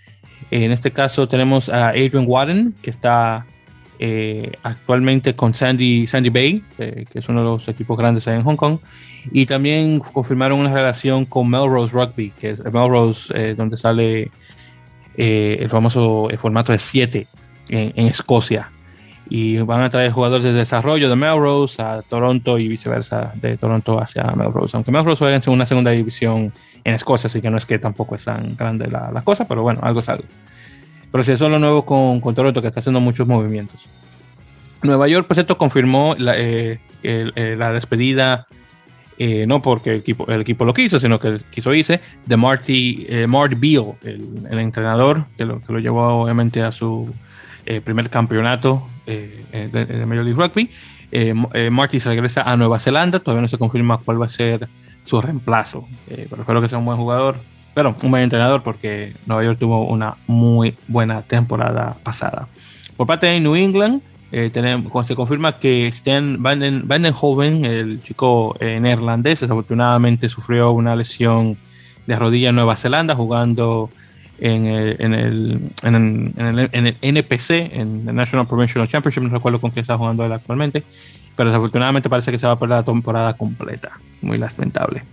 [0.51, 3.47] en este caso tenemos a Adrian Warren, que está
[4.63, 8.57] actualmente con Sandy, Sandy Bay, que es uno de los equipos grandes ahí en Hong
[8.57, 8.79] Kong.
[9.31, 14.31] Y también confirmaron una relación con Melrose Rugby, que es Melrose, donde sale
[15.21, 17.27] eh, el famoso eh, formato de 7
[17.71, 18.71] en, Escocia.
[19.29, 24.01] Y van a traer jugadores de desarrollo de Melrose a Toronto y viceversa, de Toronto
[24.01, 24.77] hacia Melrose.
[24.77, 26.53] Aunque Melrose juega en una segunda división
[26.85, 29.63] en Escocia, así que no es que tampoco es tan grande la, la cosa, pero
[29.63, 30.25] bueno, algo es algo.
[31.11, 33.89] Pero si eso es lo nuevo con, Toronto, que está haciendo muchos movimientos.
[34.83, 38.47] Nueva York, por cierto, confirmó la, eh, la despedida
[39.21, 43.05] eh, no porque el equipo, el equipo lo quiso, sino que quiso irse, de Marty,
[43.09, 47.13] eh, Mart Beal, el, entrenador que lo, que lo llevó obviamente a su
[47.67, 49.43] eh, primer campeonato de,
[49.73, 50.71] de, Major League Rugby.
[51.71, 54.69] Marty se regresa a Nueva Zelanda, todavía no se confirma cuál va a ser
[55.05, 57.37] su reemplazo, pero espero que sea un buen jugador,
[57.75, 62.47] pero un buen entrenador porque Nueva York tuvo una muy buena temporada pasada.
[62.97, 68.79] Por parte de New England, eh, tenemos, se confirma que Stan Vandenhoven, el chico eh,
[68.81, 71.57] neerlandés, desafortunadamente sufrió una lesión
[72.07, 73.91] de rodilla en Nueva Zelanda jugando
[74.41, 79.31] en el, en el, en el, en el, NPC, en el National Provincial Championship, no
[79.31, 80.85] recuerdo con quién está jugando él actualmente,
[81.35, 85.05] pero desafortunadamente parece que se va a perder la temporada completa, muy lamentable.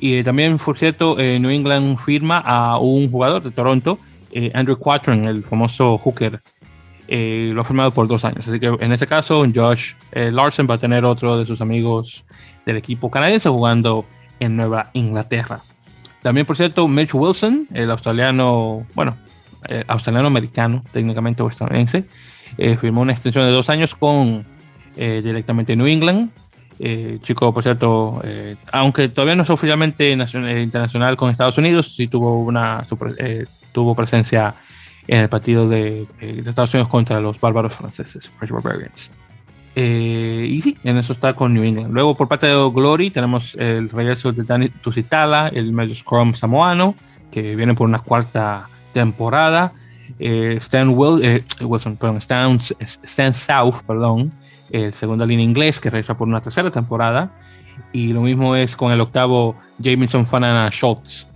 [0.00, 3.98] Y también, por cierto, eh, New England firma a un jugador de Toronto,
[4.32, 6.40] eh, Andrew Quatron, el famoso hooker,
[7.10, 8.48] eh, lo ha firmado por dos años.
[8.48, 12.24] Así que en este caso, Josh Larson va a tener otro de sus amigos
[12.64, 14.06] del equipo canadiense jugando
[14.38, 15.60] en Nueva Inglaterra.
[16.22, 19.16] También, por cierto, Mitch Wilson, el australiano, bueno,
[19.88, 22.04] australiano-americano, técnicamente o estadounidense,
[22.78, 24.46] firmó una extensión de dos años con
[24.96, 26.30] directamente New England
[26.82, 31.94] eh, chico, por cierto, eh, aunque todavía no es oficialmente eh, internacional con Estados Unidos,
[31.94, 32.86] sí tuvo una
[33.70, 34.54] tuvo presencia
[35.10, 39.10] en el partido de, Estados Unidos contra los bárbaros franceses, French Barbarians.
[39.74, 41.92] y sí, en eso está con New England.
[41.92, 46.94] Luego, por parte de Glory, tenemos el regreso de Dani Tusitala, el medio scrum samoano,
[47.32, 49.72] que viene por una cuarta temporada.
[50.20, 52.58] Stan, Wilson, perdón, Stan,
[53.02, 54.32] Stan South, perdón,
[54.70, 57.32] el segunda línea inglés que regresa por una tercera temporada.
[57.92, 61.29] Y lo mismo es con el octavo Jamison Fanana Schultz, eh,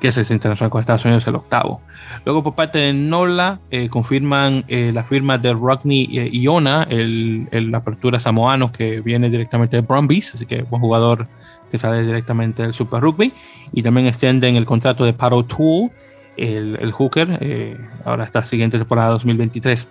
[0.00, 1.80] que es el internacional con Estados Unidos, el octavo.
[2.24, 7.74] Luego por parte de Nola eh, confirman eh, la firma de Rodney Iona, el, el,
[7.74, 11.26] apertura samoano que viene directamente de Brumbies, así que buen jugador
[11.70, 13.32] que sale directamente del Super Rugby.
[13.72, 15.90] Y también extienden el contrato de Paro Tool,
[16.36, 19.86] el, el hooker, ahora esta siguiente temporada 2023.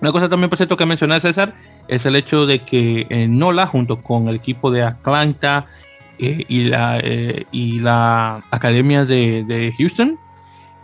[0.00, 1.54] Una cosa también, por cierto, que mencioné César,
[1.88, 5.66] es el hecho de que en Nola, junto con el equipo de Atlanta
[6.18, 10.18] eh, y, la, eh, y la Academia de, Houston,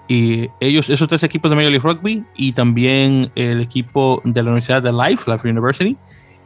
[0.09, 4.51] y ellos, esos tres equipos de Major League Rugby y también el equipo de la
[4.51, 5.97] Universidad de Life, Life University,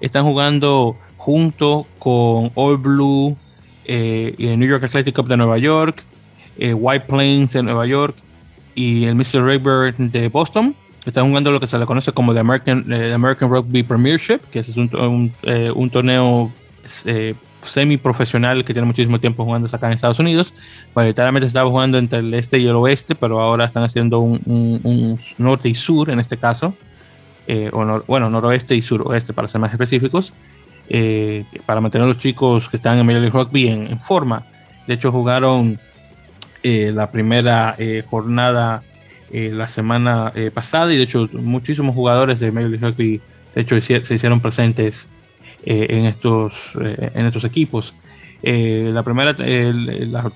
[0.01, 3.37] están jugando junto con All Blue
[3.87, 6.05] eh, el New York Athletic Club de Nueva York,
[6.59, 8.17] White Plains de Nueva York
[8.75, 9.45] y el Mr.
[9.45, 10.75] Rayburn de Boston
[11.07, 14.59] están jugando lo que se le conoce como the American, eh, American Rugby Premiership, que
[14.59, 16.53] es un, un, eh, torneo
[17.05, 17.35] eh,
[17.67, 20.55] semi-profesional que tiene muchísimo tiempo jugando acá en Estados Unidos.
[20.95, 25.19] Mayoritariamente estaba jugando entre el este y el oeste, pero ahora están haciendo un, un
[25.39, 26.75] norte y sur en este caso.
[27.73, 30.33] o bueno, noroeste y suroeste para ser más específicos.
[31.67, 34.45] para mantener a los chicos que están en Major League Rugby en, en forma.
[34.87, 35.79] De hecho, jugaron
[36.63, 37.77] la primera
[38.09, 38.83] jornada
[39.33, 43.21] eh, la semana eh, pasada y de hecho muchísimos jugadores de Major League Rugby
[43.57, 45.09] de hecho se hicieron presentes
[45.67, 47.95] eh, en, estos, en estos equipos.
[48.43, 50.31] la primera la,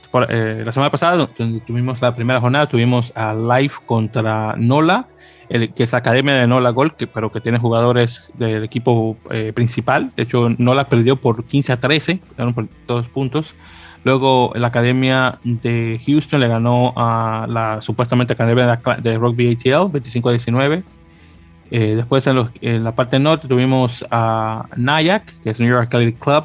[0.64, 1.28] la, semana pasada
[1.66, 5.06] tuvimos la primera jornada tuvimos a Life contra Nola
[5.48, 9.16] el, que es la academia de Nola Gold que, pero que tiene jugadores del equipo
[9.54, 12.20] principal de hecho Nola perdió por 15 a 13
[12.54, 13.54] por dos puntos
[14.02, 20.28] Luego la Academia de Houston le ganó a la supuestamente Academia de, Rugby ATL 25
[20.28, 20.82] a 19.
[21.70, 26.44] Eh, después en, la parte norte tuvimos a Nyack, que es New York Athletic Club,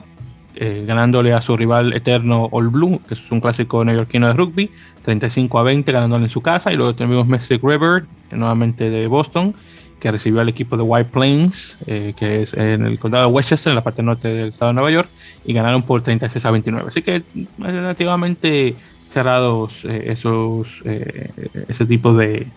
[0.56, 4.72] eh, ganándole a su rival eterno All Blue, que es un clásico neoyorquino de rugby,
[5.02, 6.72] 35 a 20, ganándole en su casa.
[6.72, 9.54] Y luego tuvimos Mystic River, nuevamente de Boston,
[10.00, 13.72] que recibió al equipo de White Plains, eh, que es en el condado de Westchester,
[13.72, 15.10] en la parte norte del estado de Nueva York,
[15.46, 16.90] y ganaron por 36 a 29.
[16.90, 17.24] Así que
[17.58, 18.76] relativamente
[19.12, 21.30] cerrados eh, esos eh,
[21.68, 22.48] ese tipo de,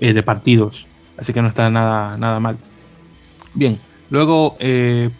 [0.00, 0.86] de partidos.
[1.20, 2.56] Así que no está nada, nada mal.
[3.54, 3.78] Bien,
[4.10, 4.56] luego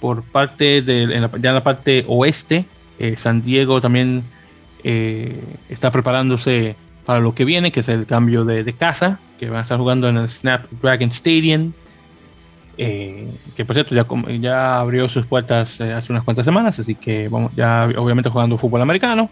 [0.01, 1.07] por parte de
[1.41, 2.65] ya en la parte oeste,
[3.17, 4.23] San Diego también
[4.83, 9.61] está preparándose para lo que viene, que es el cambio de, de casa que van
[9.61, 11.73] a estar jugando en el Snapdragon Stadium.
[12.77, 14.07] Eh, que por cierto ya,
[14.39, 18.57] ya abrió sus puertas eh, hace unas cuantas semanas, así que vamos ya obviamente jugando
[18.57, 19.29] fútbol americano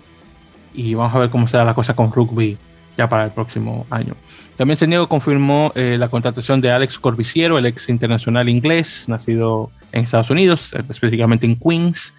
[0.75, 2.59] y vamos a ver cómo será la cosa con rugby
[2.99, 4.15] ya para el próximo año.
[4.57, 9.71] También San Diego confirmó eh, la contratación de Alex Corbiciero, el ex internacional inglés, nacido
[9.93, 12.13] en Estados Unidos, específicamente en Queens,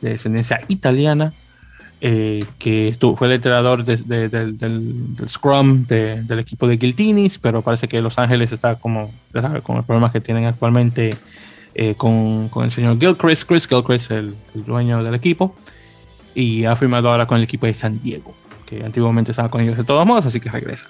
[0.00, 1.32] de descendencia italiana,
[2.00, 8.00] eh, que estuvo, fue el entrenador del, Scrum del equipo de Guiltinis, pero parece que
[8.00, 9.10] Los Ángeles está como
[9.62, 11.10] con los problemas que tienen actualmente
[11.74, 15.54] eh, con, con, el señor Gilchrist, Chris Gilchrist, el, dueño del equipo,
[16.34, 18.34] y ha firmado ahora con el equipo de San Diego,
[18.66, 20.86] que antiguamente estaba con ellos de todos modos, así que regresa.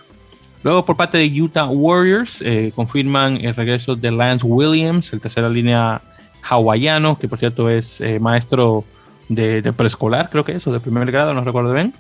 [0.65, 5.49] Luego, por parte de Utah Warriors, eh, confirman el regreso de Lance Williams, el tercera
[5.49, 6.01] línea
[6.43, 8.85] hawaiano, que por cierto es maestro
[9.29, 11.93] de, preescolar, creo que eso, de primer grado, no recuerdo bien.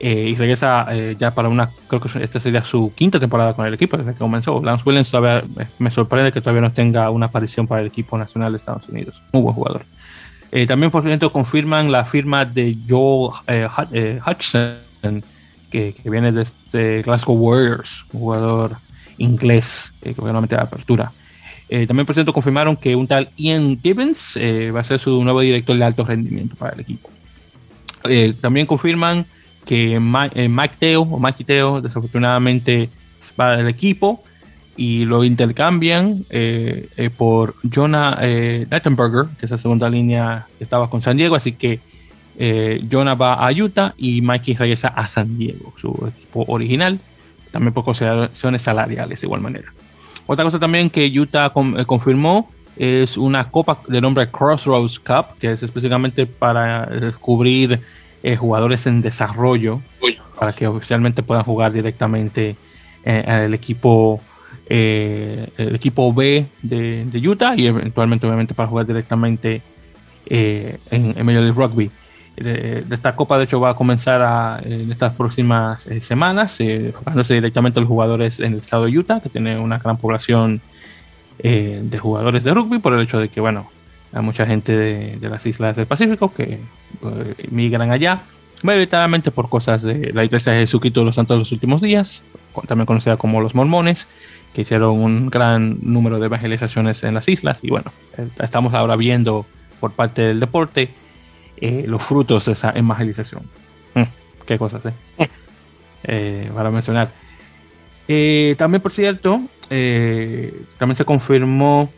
[0.00, 3.64] Eh, y regresa eh, ya para una, creo que esta sería su quinta temporada con
[3.64, 4.60] el equipo desde que comenzó.
[4.62, 8.18] Lance Williams todavía, eh, me sorprende que todavía no tenga una aparición para el equipo
[8.18, 9.22] nacional de Estados Unidos.
[9.32, 9.82] Muy buen jugador.
[10.68, 13.30] también, por cierto, confirman la firma de Joel
[14.26, 14.76] Hutchinson,
[15.70, 18.76] que, viene de este Glasgow Warriors, un jugador
[19.18, 21.12] inglés que obviamente da apertura.
[21.86, 24.36] también por cierto confirmaron que un tal Ian Gibbons
[24.74, 27.10] va a ser su nuevo director de alto rendimiento para el equipo.
[28.40, 29.26] también confirman
[29.64, 32.88] que Mike, Teo o Mike Teo desafortunadamente
[33.38, 34.22] va del equipo
[34.76, 40.90] y lo intercambian eh, eh, por Jonah eh, que es la segunda línea que estaba
[40.90, 41.80] con San Diego, así que
[42.38, 46.98] eh, Jonah va a Utah y Mikey regresa a San Diego, su equipo original,
[47.50, 49.72] también por consideraciones salariales de igual manera.
[50.26, 55.62] Otra cosa también que Utah confirmó es una copa de nombre Crossroads Cup, que es
[55.62, 57.80] específicamente para descubrir
[58.38, 59.82] jugadores en desarrollo,
[60.40, 62.56] para que oficialmente puedan jugar directamente
[63.04, 64.20] en el equipo
[64.66, 69.60] eh, el equipo B de, Utah y eventualmente obviamente para jugar directamente
[70.26, 71.90] eh, en, Major League Rugby.
[72.36, 77.82] Esta copa de hecho va a comenzar en estas próximas eh, semanas, enfocándose directamente a
[77.82, 80.60] los jugadores en el estado de Utah, que tiene una gran población
[81.38, 83.68] de jugadores de rugby, por el hecho de que, bueno,
[84.12, 86.60] hay mucha gente de, las islas del Pacífico que
[87.50, 88.22] migran allá,
[88.62, 92.22] mayoritariamente por cosas de la iglesia de Jesucristo de los Santos de los Últimos Días,
[92.66, 94.06] también conocida como los mormones,
[94.54, 97.58] que hicieron un gran número de evangelizaciones en las islas.
[97.62, 99.44] Y bueno, eh, estamos ahora viendo
[99.80, 100.88] por parte del deporte
[101.66, 103.42] eh, los frutos de esa evangelización.
[103.94, 104.02] Mm,
[104.46, 105.28] qué cosas, ¿eh?
[106.04, 107.10] eh para mencionar.
[108.58, 111.90] también, por cierto, también se confirmó,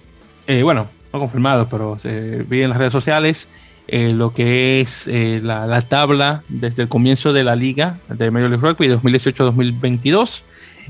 [0.62, 3.48] bueno, no confirmado, pero se vi en las redes sociales
[3.88, 8.64] lo que es la, la, tabla desde el comienzo de la liga de Major League
[8.64, 10.42] Rugby 2018-2022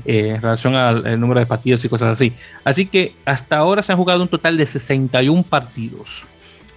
[0.05, 2.31] eh, en relación al número de partidos y cosas así.
[2.63, 6.25] Así que hasta ahora se han jugado un total de 61 partidos.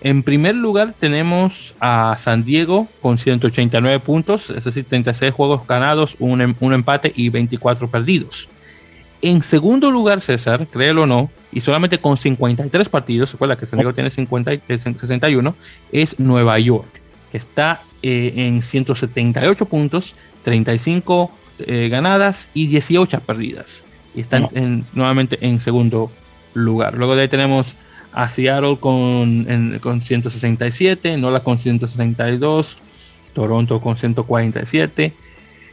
[0.03, 6.17] En primer lugar tenemos a San Diego con 189 puntos, es decir, 36 juegos ganados,
[6.19, 8.49] un, em, un empate y 24 perdidos.
[9.23, 13.79] En segundo lugar, César, créelo o no, y solamente con 53 partidos, recuerda que San
[13.79, 15.55] Diego tiene 50, 61,
[15.93, 16.89] es Nueva York,
[17.31, 21.31] que está eh, en 178 puntos, 35
[21.67, 23.85] eh, ganadas y 18 perdidas.
[24.15, 24.49] Y están
[24.95, 26.11] nuevamente en segundo
[26.55, 26.97] lugar.
[26.97, 27.77] Luego de ahí tenemos
[28.13, 32.77] a Seattle con, con 167, Nola con 162,
[33.33, 35.13] Toronto con 147,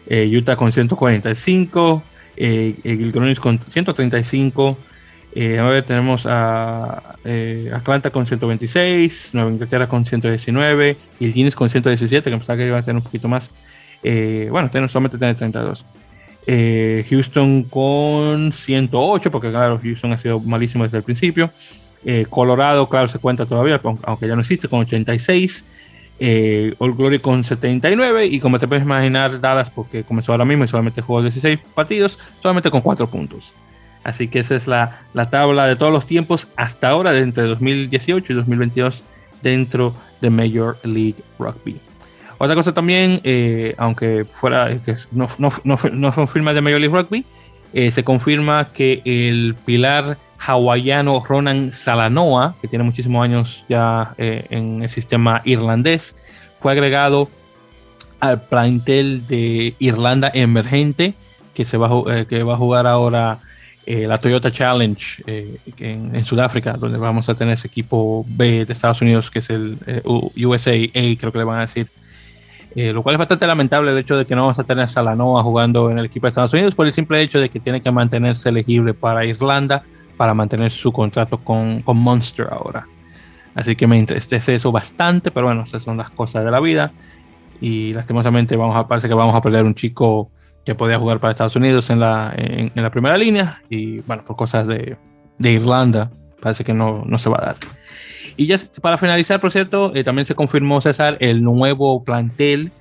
[0.07, 2.03] eh, Utah con 145,
[2.35, 4.77] eh, Gilgronis con 135.
[5.33, 7.03] Eh, a ver, tenemos a
[7.73, 12.77] Atlanta con 126, Nueva Inglaterra con 119 y Guinness con 117, que pensaba que iba
[12.77, 13.51] a tener un poquito más.
[14.03, 15.85] Eh, bueno, solamente tiene 32.
[16.45, 21.51] Eh, Houston con 108, porque claro, Houston ha sido malísimo desde el principio.
[22.05, 25.65] Eh, Colorado, claro, se cuenta todavía, aunque ya no existe, con 86.
[26.19, 30.63] Eh, All Glory con 79 y como te puedes imaginar Dallas porque comenzó ahora mismo
[30.63, 33.53] y solamente jugó 16 partidos solamente con 4 puntos
[34.03, 38.33] así que esa es la, la, tabla de todos los tiempos hasta ahora entre 2018
[38.33, 39.03] y 2022
[39.43, 41.79] dentro de Major League Rugby
[42.37, 46.95] otra cosa también, eh, aunque fuera que no, no, no, no confirma de Major League
[46.95, 47.25] Rugby,
[47.73, 54.45] eh, se confirma que el pilar hawaiano Ronan Salanoa, que tiene muchísimos años ya eh,
[54.49, 56.15] en el sistema irlandés,
[56.59, 57.29] fue agregado
[58.19, 61.13] al plantel de Irlanda emergente,
[61.53, 63.39] que, se va, a, a jugar ahora
[63.85, 65.23] la Toyota Challenge
[65.79, 69.77] en, Sudáfrica, donde vamos a tener ese equipo B de Estados Unidos, que es el
[70.03, 71.87] USA creo que le van a decir.
[72.77, 74.87] Eh, lo cual es bastante lamentable el hecho de que no vamos a tener a
[74.87, 77.81] Salanoa jugando en el equipo de Estados Unidos por el simple hecho de que tiene
[77.81, 79.83] que mantenerse elegible para Irlanda
[80.17, 82.87] para mantener su contrato con, con Monster ahora.
[83.55, 86.91] Así que me entristece eso bastante, pero bueno, esas son las cosas de la vida.
[87.59, 90.29] Y lastimosamente vamos a, parece que vamos a perder un chico
[90.65, 93.61] que podía jugar para Estados Unidos en la, en, la primera línea.
[93.69, 94.97] Y bueno, por cosas de,
[95.39, 96.11] de Irlanda,
[96.41, 97.55] parece que no, no se va a dar.
[98.35, 102.71] Y ya para finalizar, por cierto, eh, también se confirmó, César, el nuevo plantel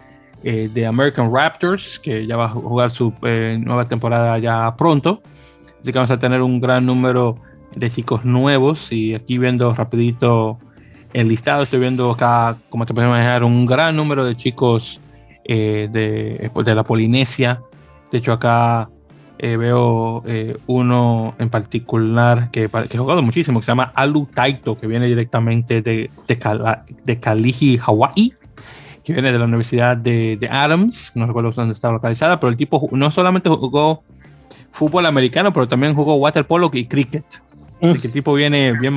[0.42, 5.22] eh, de American Raptors, que ya va a jugar su eh, nueva temporada ya pronto.
[5.86, 7.36] Así que vamos a tener un gran número
[7.76, 8.90] de chicos nuevos.
[8.90, 10.58] Y aquí viendo rapidito
[11.12, 15.00] el listado, estoy viendo acá, como te puedes imaginar, un gran número de chicos
[15.44, 15.88] de,
[16.52, 17.60] de la Polinesia.
[18.10, 18.88] De hecho, acá
[19.38, 24.26] eh, veo eh, uno en particular que, que, he jugado muchísimo, que se llama Alu
[24.34, 28.34] Taito, que viene directamente de, de, de Kaliji, Hawaii,
[29.04, 32.56] que viene de la Universidad de, de, Adams, no recuerdo dónde está localizada, pero el
[32.56, 34.02] tipo no solamente jugó
[34.76, 37.24] fútbol americano, pero también jugó waterpolo y cricket.
[37.80, 38.94] Así que el tipo viene bien,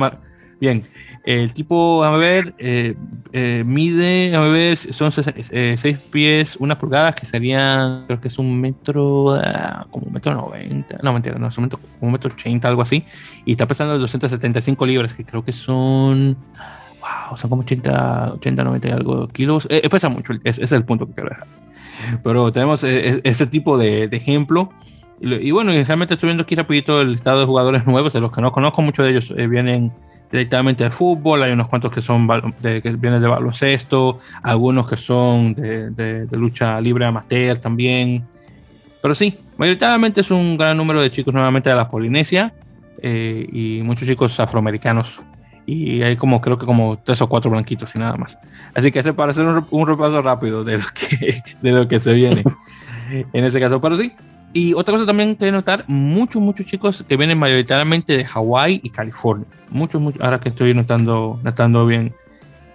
[0.60, 0.84] Bien,
[1.24, 2.94] el tipo, a ver, eh,
[3.32, 8.38] eh, mide, a ver, son 6 eh, pies, una pulgada, que serían, creo que es
[8.38, 12.30] un metro, ah, como un metro 90, no mentira, no, es un metro, un metro
[12.30, 13.04] 80, algo así,
[13.46, 16.36] y está pesando 275 libras, que creo que son,
[17.00, 21.06] wow, son como 80, 80, 90 y algo kilos, pesa mucho, ese es el punto
[21.06, 21.48] que quiero dejar.
[22.22, 24.70] Pero tenemos ese tipo de, de ejemplo.
[25.20, 28.40] Y, bueno, inicialmente estoy viendo aquí rapidito el estado de jugadores nuevos, de los que
[28.40, 29.92] no conozco, muchos de ellos vienen
[30.30, 32.26] directamente de fútbol, hay unos cuantos que son
[32.60, 38.24] de, que vienen de baloncesto, algunos que son de, de, lucha libre amateur también.
[39.02, 42.52] Pero sí, mayoritariamente es un gran número de chicos nuevamente de la Polinesia
[43.02, 45.20] eh, y muchos chicos afroamericanos.
[45.66, 48.38] Y hay como, creo que como tres o cuatro blanquitos y nada más.
[48.74, 52.00] Así que ese para hacer un, un repaso rápido de lo que, de lo que
[52.00, 52.42] se viene
[53.32, 53.80] en ese caso.
[53.80, 54.12] Pero sí,
[54.52, 58.90] y otra cosa también que notar, muchos, muchos chicos que vienen mayoritariamente de Hawái y
[58.90, 59.46] California.
[59.70, 62.12] Muchos, muchos, ahora que estoy notando, notando bien.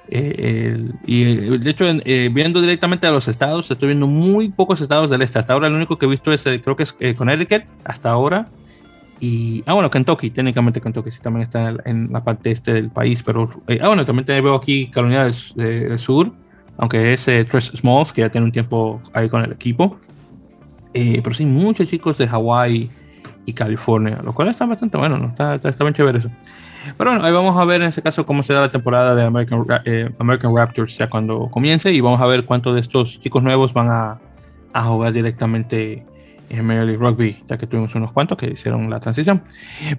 [0.07, 1.23] Eh, y
[1.57, 5.39] de hecho, eh, viendo directamente a los estados, estoy viendo muy pocos estados del este.
[5.39, 8.47] Hasta ahora, el único que he visto es, eh, creo que es Connecticut, hasta ahora.
[9.19, 13.21] Y, ah, bueno, Kentucky, técnicamente Kentucky sí también está en, la parte este del país.
[13.21, 13.49] Pero,
[13.81, 16.31] ah, bueno, también veo aquí Carolina del, Sur,
[16.77, 19.99] aunque es Tres Smalls, que ya tiene un tiempo ahí con el equipo.
[20.97, 22.89] Eh, pero sí, muchos chicos de Hawái
[23.45, 25.27] y California, lo cual está bastante bueno, ¿no?
[25.27, 26.31] está, está, bien chévere eso.
[26.97, 29.65] Pero bueno, ahí vamos a ver en ese caso cómo será la temporada de American,
[29.83, 33.73] eh, American Raptors ya cuando comience y vamos a ver cuántos de estos chicos nuevos
[33.73, 34.19] van a,
[34.71, 36.05] a jugar directamente
[36.49, 39.43] en Major League Rugby, ya que tuvimos unos cuantos que hicieron la transición.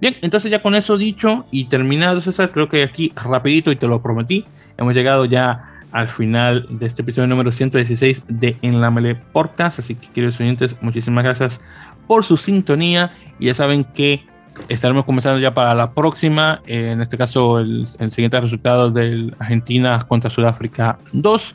[0.01, 3.86] Bien, entonces ya con eso dicho y terminado, César, creo que aquí rapidito y te
[3.86, 4.47] lo prometí,
[4.78, 9.78] hemos llegado ya al final de este episodio número 116 de En la Mele Podcast.
[9.78, 11.59] Así que, queridos oyentes, muchísimas gracias
[12.07, 13.14] por su sintonía.
[13.38, 14.22] Y ya saben que
[14.68, 16.61] estaremos comenzando ya para la próxima.
[16.66, 21.55] Eh, en este caso, el, siguiente resultado de Argentina contra Sudáfrica 2.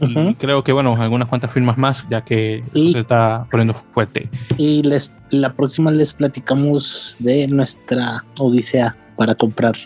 [0.00, 4.28] Y creo que, bueno, algunas cuantas firmas más, ya que se está poniendo fuerte.
[4.58, 9.76] Y les, la próxima les platicamos de nuestra odisea para comprar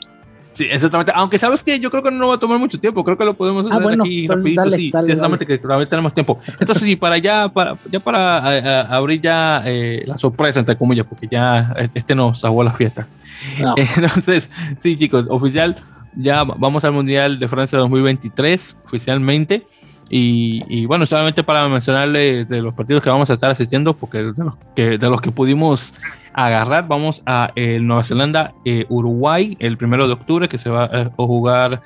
[0.61, 1.11] Sí, exactamente.
[1.15, 3.03] Aunque sabes que yo creo que no va a tomar mucho tiempo.
[3.03, 4.71] Creo que lo podemos ah, hacer aquí rapidito.
[4.73, 6.39] sí, exactamente, que todavía tenemos tiempo.
[6.61, 11.27] Entonces, sí, para ya, para, ya para abrir ya eh, la sorpresa, entre comillas, porque
[11.31, 13.11] ya este nos aguó las fiestas.
[13.97, 15.77] Entonces, sí, chicos, oficial,
[16.15, 19.67] ya vamos al Mundial de Francia 2023, oficialmente.
[20.11, 24.19] Y, y, bueno, solamente para mencionarle de los partidos que vamos a estar asistiendo, porque
[24.19, 25.95] de los que, de los que pudimos
[26.35, 30.85] agarrar, vamos a el Nueva Zelanda, eh, Uruguay, el primero de octubre, que se va
[30.85, 31.83] a jugar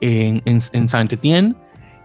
[0.00, 1.54] en, en, Saint Etienne.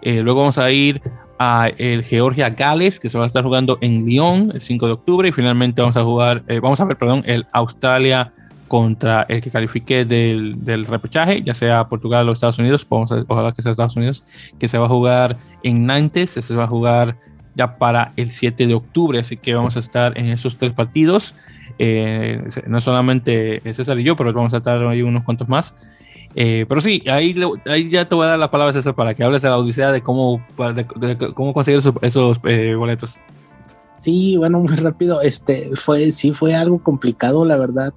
[0.02, 1.02] Eh, luego vamos a ir
[1.40, 4.94] a el Georgia Gales, que se va a estar jugando en Lyon el 5 de
[4.94, 5.30] octubre.
[5.30, 8.32] Y finalmente vamos a jugar, eh, vamos a ver, perdón, el Australia
[8.68, 13.22] contra el que califique del, del, repechaje, ya sea Portugal o Estados Unidos, vamos a,
[13.28, 14.24] ojalá que sea Estados Unidos,
[14.58, 17.18] que se va a jugar en Nantes, se va a jugar
[17.54, 21.36] ya para el 7 de octubre, así que vamos a estar en esos tres partidos.
[21.78, 25.74] Eh, no solamente César y yo, pero vamos a estar ahí unos cuantos más.
[26.36, 29.24] Eh, pero sí, ahí, ahí ya te voy a dar la palabra, César, para que
[29.24, 30.42] hables de la odisea de cómo,
[31.36, 33.16] cómo conseguir esos, eh, boletos.
[34.02, 35.22] Sí, bueno, muy rápido.
[35.22, 37.94] Este fue, sí fue algo complicado, la verdad.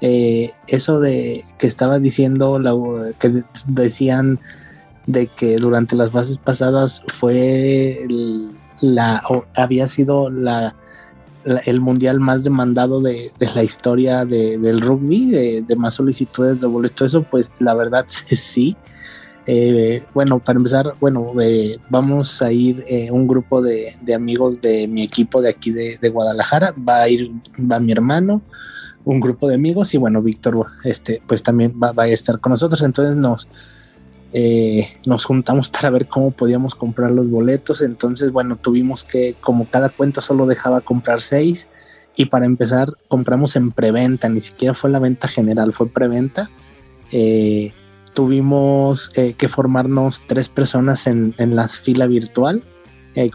[0.00, 2.60] eso de que estaba diciendo,
[3.18, 4.40] que decían
[5.06, 8.06] de que durante las fases pasadas fue
[8.80, 9.22] la,
[9.54, 10.74] había sido la
[11.64, 15.30] el mundial más demandado de, la historia del rugby,
[15.62, 18.76] de, más solicitudes de boleto, eso pues la verdad sí.
[19.48, 24.88] Eh, bueno, para empezar, bueno, eh, vamos a ir eh, un grupo de, amigos de
[24.88, 28.42] mi equipo de aquí de, Guadalajara, va a ir, va mi hermano,
[29.04, 32.50] un grupo de amigos y bueno, Víctor, este, pues también va, va a estar con
[32.50, 33.48] nosotros, entonces nos,
[34.32, 37.80] eh, nos juntamos para ver cómo podíamos comprar los boletos.
[37.82, 41.68] Entonces, bueno, tuvimos que, como cada cuenta solo dejaba comprar seis,
[42.18, 46.50] y para empezar, compramos en preventa, ni siquiera fue la venta general, fue preventa.
[47.12, 47.72] Eh,
[48.14, 52.64] tuvimos eh, que formarnos tres personas en, la fila virtual.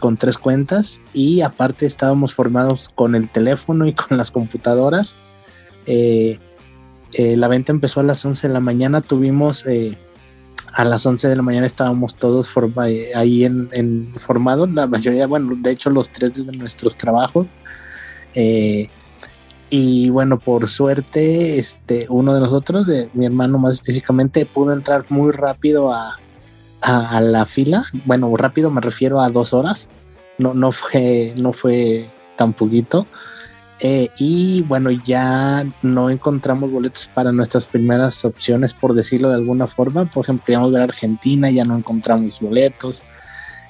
[0.00, 5.16] con tres cuentas y aparte estábamos formados con el teléfono y con las computadoras.
[5.86, 9.64] la venta empezó a las 11 de la mañana, tuvimos
[10.74, 12.50] a las 11 de la mañana estábamos todos
[12.86, 17.50] eh, ahí en, formados, la mayoría, bueno, de hecho los tres de nuestros trabajos.
[18.34, 18.88] Eh,
[19.70, 25.32] y bueno, por suerte, este, uno de nosotros, mi hermano más específicamente, pudo entrar muy
[25.32, 26.18] rápido a,
[27.20, 27.84] la fila.
[28.04, 29.88] Bueno, rápido me refiero a dos horas.
[30.36, 33.06] No, no fue, no fue tan poquito.
[33.84, 39.66] Eh, y bueno, ya no encontramos boletos para nuestras primeras opciones, por decirlo de alguna
[39.66, 40.08] forma.
[40.08, 43.04] Por ejemplo, queríamos ver Argentina, ya no encontramos boletos.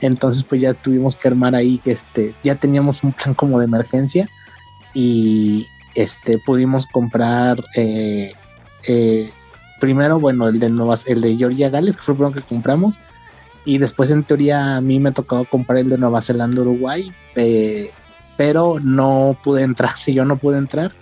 [0.02, 3.64] Entonces, pues ya tuvimos que armar ahí que este, ya teníamos un plan como de
[3.64, 4.28] emergencia
[4.92, 8.32] y este pudimos comprar eh,
[8.86, 9.30] eh,
[9.80, 13.00] primero, bueno, el de Nueva, el de Georgia Gales, que fue el primero que compramos,
[13.64, 17.90] y después en teoría a mí me tocó comprar el de Nueva Zelanda Uruguay, eh,
[18.36, 20.92] pero no pude entrar, yo no pude entrar.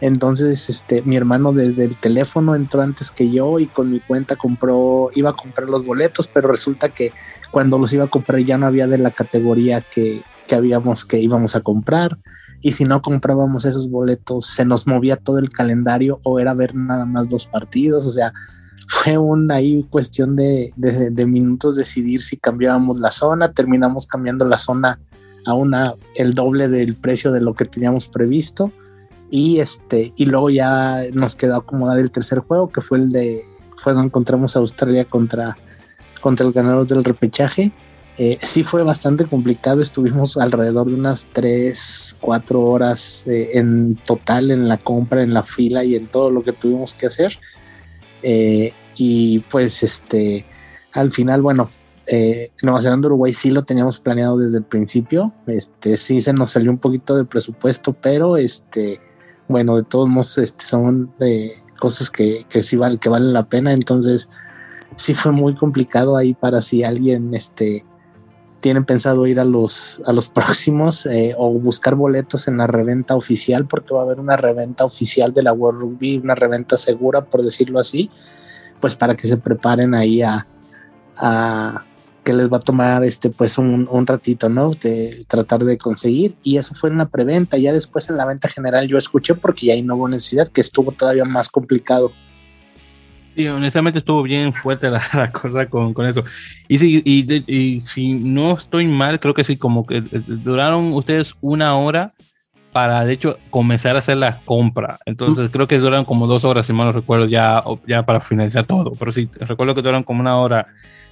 [0.00, 4.36] Entonces, este, mi hermano desde el teléfono entró antes que yo y con mi cuenta
[4.36, 7.12] compró, iba a comprar los boletos, pero resulta que
[7.50, 11.18] cuando los iba a comprar ya no había de la categoría que, que habíamos que
[11.18, 12.16] íbamos a comprar.
[12.60, 16.74] Y si no comprábamos esos boletos se nos movía todo el calendario o era ver
[16.74, 18.32] nada más dos partidos, o sea,
[18.88, 24.58] fue una ahí cuestión de, de, minutos decidir si cambiábamos la zona, terminamos cambiando la
[24.58, 24.98] zona
[25.48, 28.70] a una el doble del precio de lo que teníamos previsto
[29.30, 33.42] y este y luego ya nos quedó acomodar el tercer juego que fue el de
[33.76, 35.56] fue donde encontramos a Australia contra
[36.20, 37.72] contra el ganador del repechaje
[38.20, 44.50] eh, sí fue bastante complicado, estuvimos alrededor de unas 3, 4 horas eh, en total
[44.50, 47.38] en la compra, en la fila y en todo lo que tuvimos que hacer.
[48.22, 50.44] Eh, y pues este,
[50.92, 51.70] al final, bueno,
[52.62, 56.70] Nueva Zelanda, Uruguay sí lo teníamos planeado desde el principio, este, sí se nos salió
[56.70, 59.00] un poquito de presupuesto, pero este,
[59.46, 61.12] bueno, de todos modos, este, son
[61.78, 64.30] cosas que, que sí valen, que valen la pena, entonces
[64.96, 67.84] sí fue muy complicado ahí para si alguien, este,
[68.60, 73.16] tienen pensado ir a los, a los próximos eh, o buscar boletos en la reventa
[73.16, 77.24] oficial, porque va a haber una reventa oficial de la World Rugby, una reventa segura,
[77.24, 78.10] por decirlo así,
[78.80, 80.46] pues para que se preparen ahí a
[82.28, 84.72] que les va a tomar este pues un, un, ratito, ¿no?
[84.72, 86.34] De tratar de conseguir.
[86.42, 87.56] Y eso fue en la preventa.
[87.56, 90.60] Ya después en la venta general yo escuché porque ya ahí no hubo necesidad, que
[90.60, 92.12] estuvo todavía más complicado.
[93.34, 96.22] Sí, honestamente estuvo bien fuerte la, cosa con, con, eso.
[96.68, 101.32] Y si, y, si no estoy mal, creo que sí, como que eh, duraron ustedes
[101.40, 102.12] una hora
[102.74, 104.98] para, de hecho, comenzar a hacer la compra.
[105.06, 108.66] Entonces, creo que duraron como dos horas, si mal no recuerdo, ya, ya para finalizar
[108.66, 108.92] todo.
[108.98, 110.66] Pero sí, recuerdo que duraron como una hora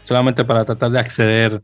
[0.06, 1.62] solamente para tratar de acceder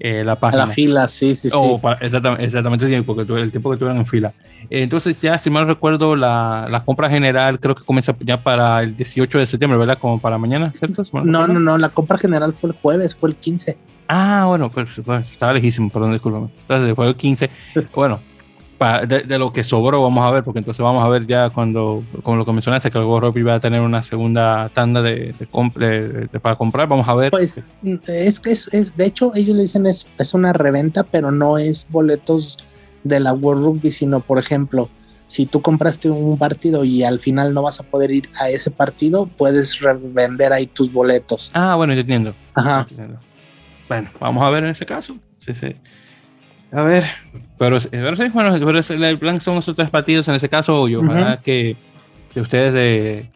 [0.00, 0.66] eh, la página.
[0.66, 1.56] La fila, sí, sí, sí.
[2.00, 4.32] exactamente, exactamente, sí, porque el tiempo que tuvieron en fila.
[4.70, 8.96] entonces, ya, si mal recuerdo, la, la, compra general creo que comienza ya para el
[8.96, 9.98] 18 de septiembre, ¿verdad?
[9.98, 11.02] Como para mañana, ¿cierto?
[11.12, 13.76] no, no, no, la compra general fue el jueves, fue el 15.
[14.08, 16.48] Ah, bueno, pues, pues estaba lejísimo, perdón, discúlpame.
[16.62, 17.50] Entonces, fue el 15.
[17.94, 18.20] bueno,
[19.06, 22.36] de, lo que sobró, vamos a ver, porque entonces vamos a ver ya cuando, como
[22.36, 26.56] lo que mencionaste, que el Gorro va a tener una segunda tanda de, de, para
[26.56, 27.30] comprar, vamos a ver.
[27.30, 27.62] Pues
[28.06, 31.58] es que es, es, de hecho, ellos le dicen es, es una reventa, pero no
[31.58, 32.58] es boletos
[33.04, 34.88] de la World Rugby, sino por ejemplo,
[35.26, 38.70] si tú compraste un partido y al final no vas a poder ir a ese
[38.70, 41.50] partido, puedes revender ahí tus boletos.
[41.54, 42.34] Ah, bueno, entiendo.
[42.54, 42.86] Ajá.
[43.88, 45.16] Bueno, vamos a ver en ese caso.
[45.38, 45.74] Sí, sí.
[46.72, 47.04] A ver,
[47.58, 50.96] pero, pero sí, bueno, pero el plan son esos tres partidos en ese caso, y
[50.96, 51.76] ojalá que,
[52.32, 53.30] que, ustedes de,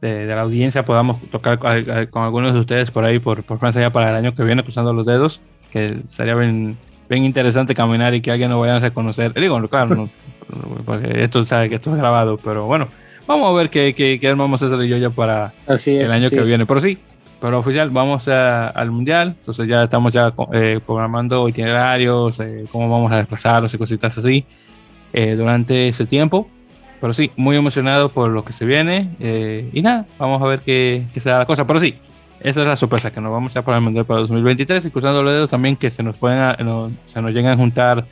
[0.00, 3.90] de, la audiencia podamos tocar con, algunos de ustedes por ahí, por, por, Francia, ya
[3.90, 6.78] para el año que viene, cruzando los dedos, que sería bien,
[7.10, 9.34] bien interesante caminar y que alguien nos vaya a reconocer.
[9.34, 10.08] Digo, claro, no,
[10.86, 12.88] porque esto sabe que esto es grabado, pero bueno,
[13.26, 16.40] vamos a ver qué, qué, qué armamos eso de yo ya para el año que
[16.40, 16.64] viene.
[16.64, 16.98] Pero sí,
[17.40, 19.34] pero oficial, vamos al mundial.
[19.38, 24.44] Entonces ya estamos ya eh, programando itinerarios, eh, cómo vamos a desplazarnos y cositas así
[25.12, 26.48] eh, durante ese tiempo.
[27.00, 29.16] Pero sí, muy emocionado por lo que se viene.
[29.72, 31.66] y nada, vamos a ver qué, qué será la cosa.
[31.66, 31.94] Pero sí,
[32.40, 35.22] esa es la sorpresa, que nos vamos a para el mundial para 2023 y cruzando
[35.22, 36.54] los dedos también que se nos pueden,
[37.06, 38.04] se nos lleguen a juntar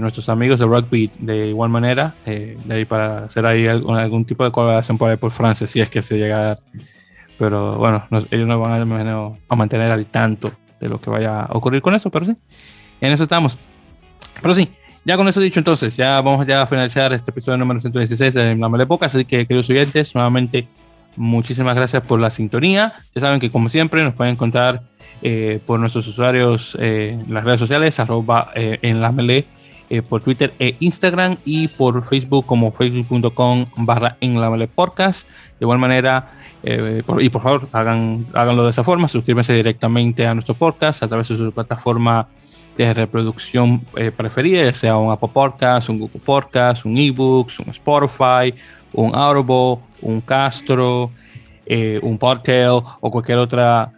[0.00, 4.44] nuestros amigos de rugby de igual manera, de ahí para hacer ahí algún, algún, tipo
[4.44, 6.58] de colaboración por ahí por Francia, si es que se llega a
[7.38, 9.08] pero bueno, ellos nos van
[9.48, 12.36] a, mantener al tanto de lo que vaya a ocurrir con eso, pero sí,
[13.00, 13.56] en eso estamos.
[14.40, 14.68] Pero sí,
[15.04, 18.68] ya con eso dicho entonces, ya vamos a finalizar este episodio número 116 de La
[18.68, 20.68] Mala Época, así que queridos oyentes, nuevamente
[21.16, 22.94] muchísimas gracias por la sintonía.
[23.14, 24.82] Ya saben que como siempre nos pueden encontrar
[25.22, 29.12] eh, por nuestros usuarios eh, en las redes sociales, arroba eh, en la
[29.92, 35.28] Mele, por Twitter e Instagram y por Facebook como facebook.com barra en Podcast.
[35.28, 36.28] De igual manera,
[36.62, 41.08] eh, y por favor, hagan, háganlo de esa forma, suscríbanse directamente a nuestro podcast a
[41.08, 42.26] través de su plataforma
[42.76, 47.68] de reproducción eh, preferida, ya sea un Apple Podcast, un Google Podcast, un eBooks, un
[47.68, 48.54] Spotify,
[48.94, 51.10] un Audible, un Castro,
[51.66, 53.92] eh, un Podtail o cualquier otra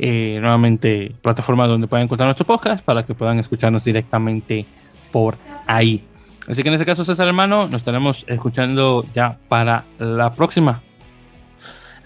[0.00, 4.64] nuevamente plataforma donde puedan encontrar nuestro podcast para que puedan escucharnos directamente
[5.10, 5.36] por
[5.66, 6.04] ahí.
[6.48, 10.82] Así que en ese caso, César hermano, nos estaremos escuchando ya para la próxima.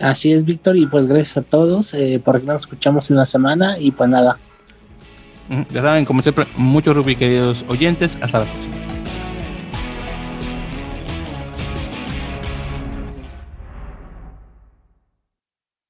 [0.00, 3.24] Así es, Víctor, y pues gracias a todos eh, por que nos escuchamos en la
[3.24, 4.38] semana y pues nada.
[5.70, 8.81] Ya saben, como siempre, muchos Ruby queridos oyentes, hasta la próxima.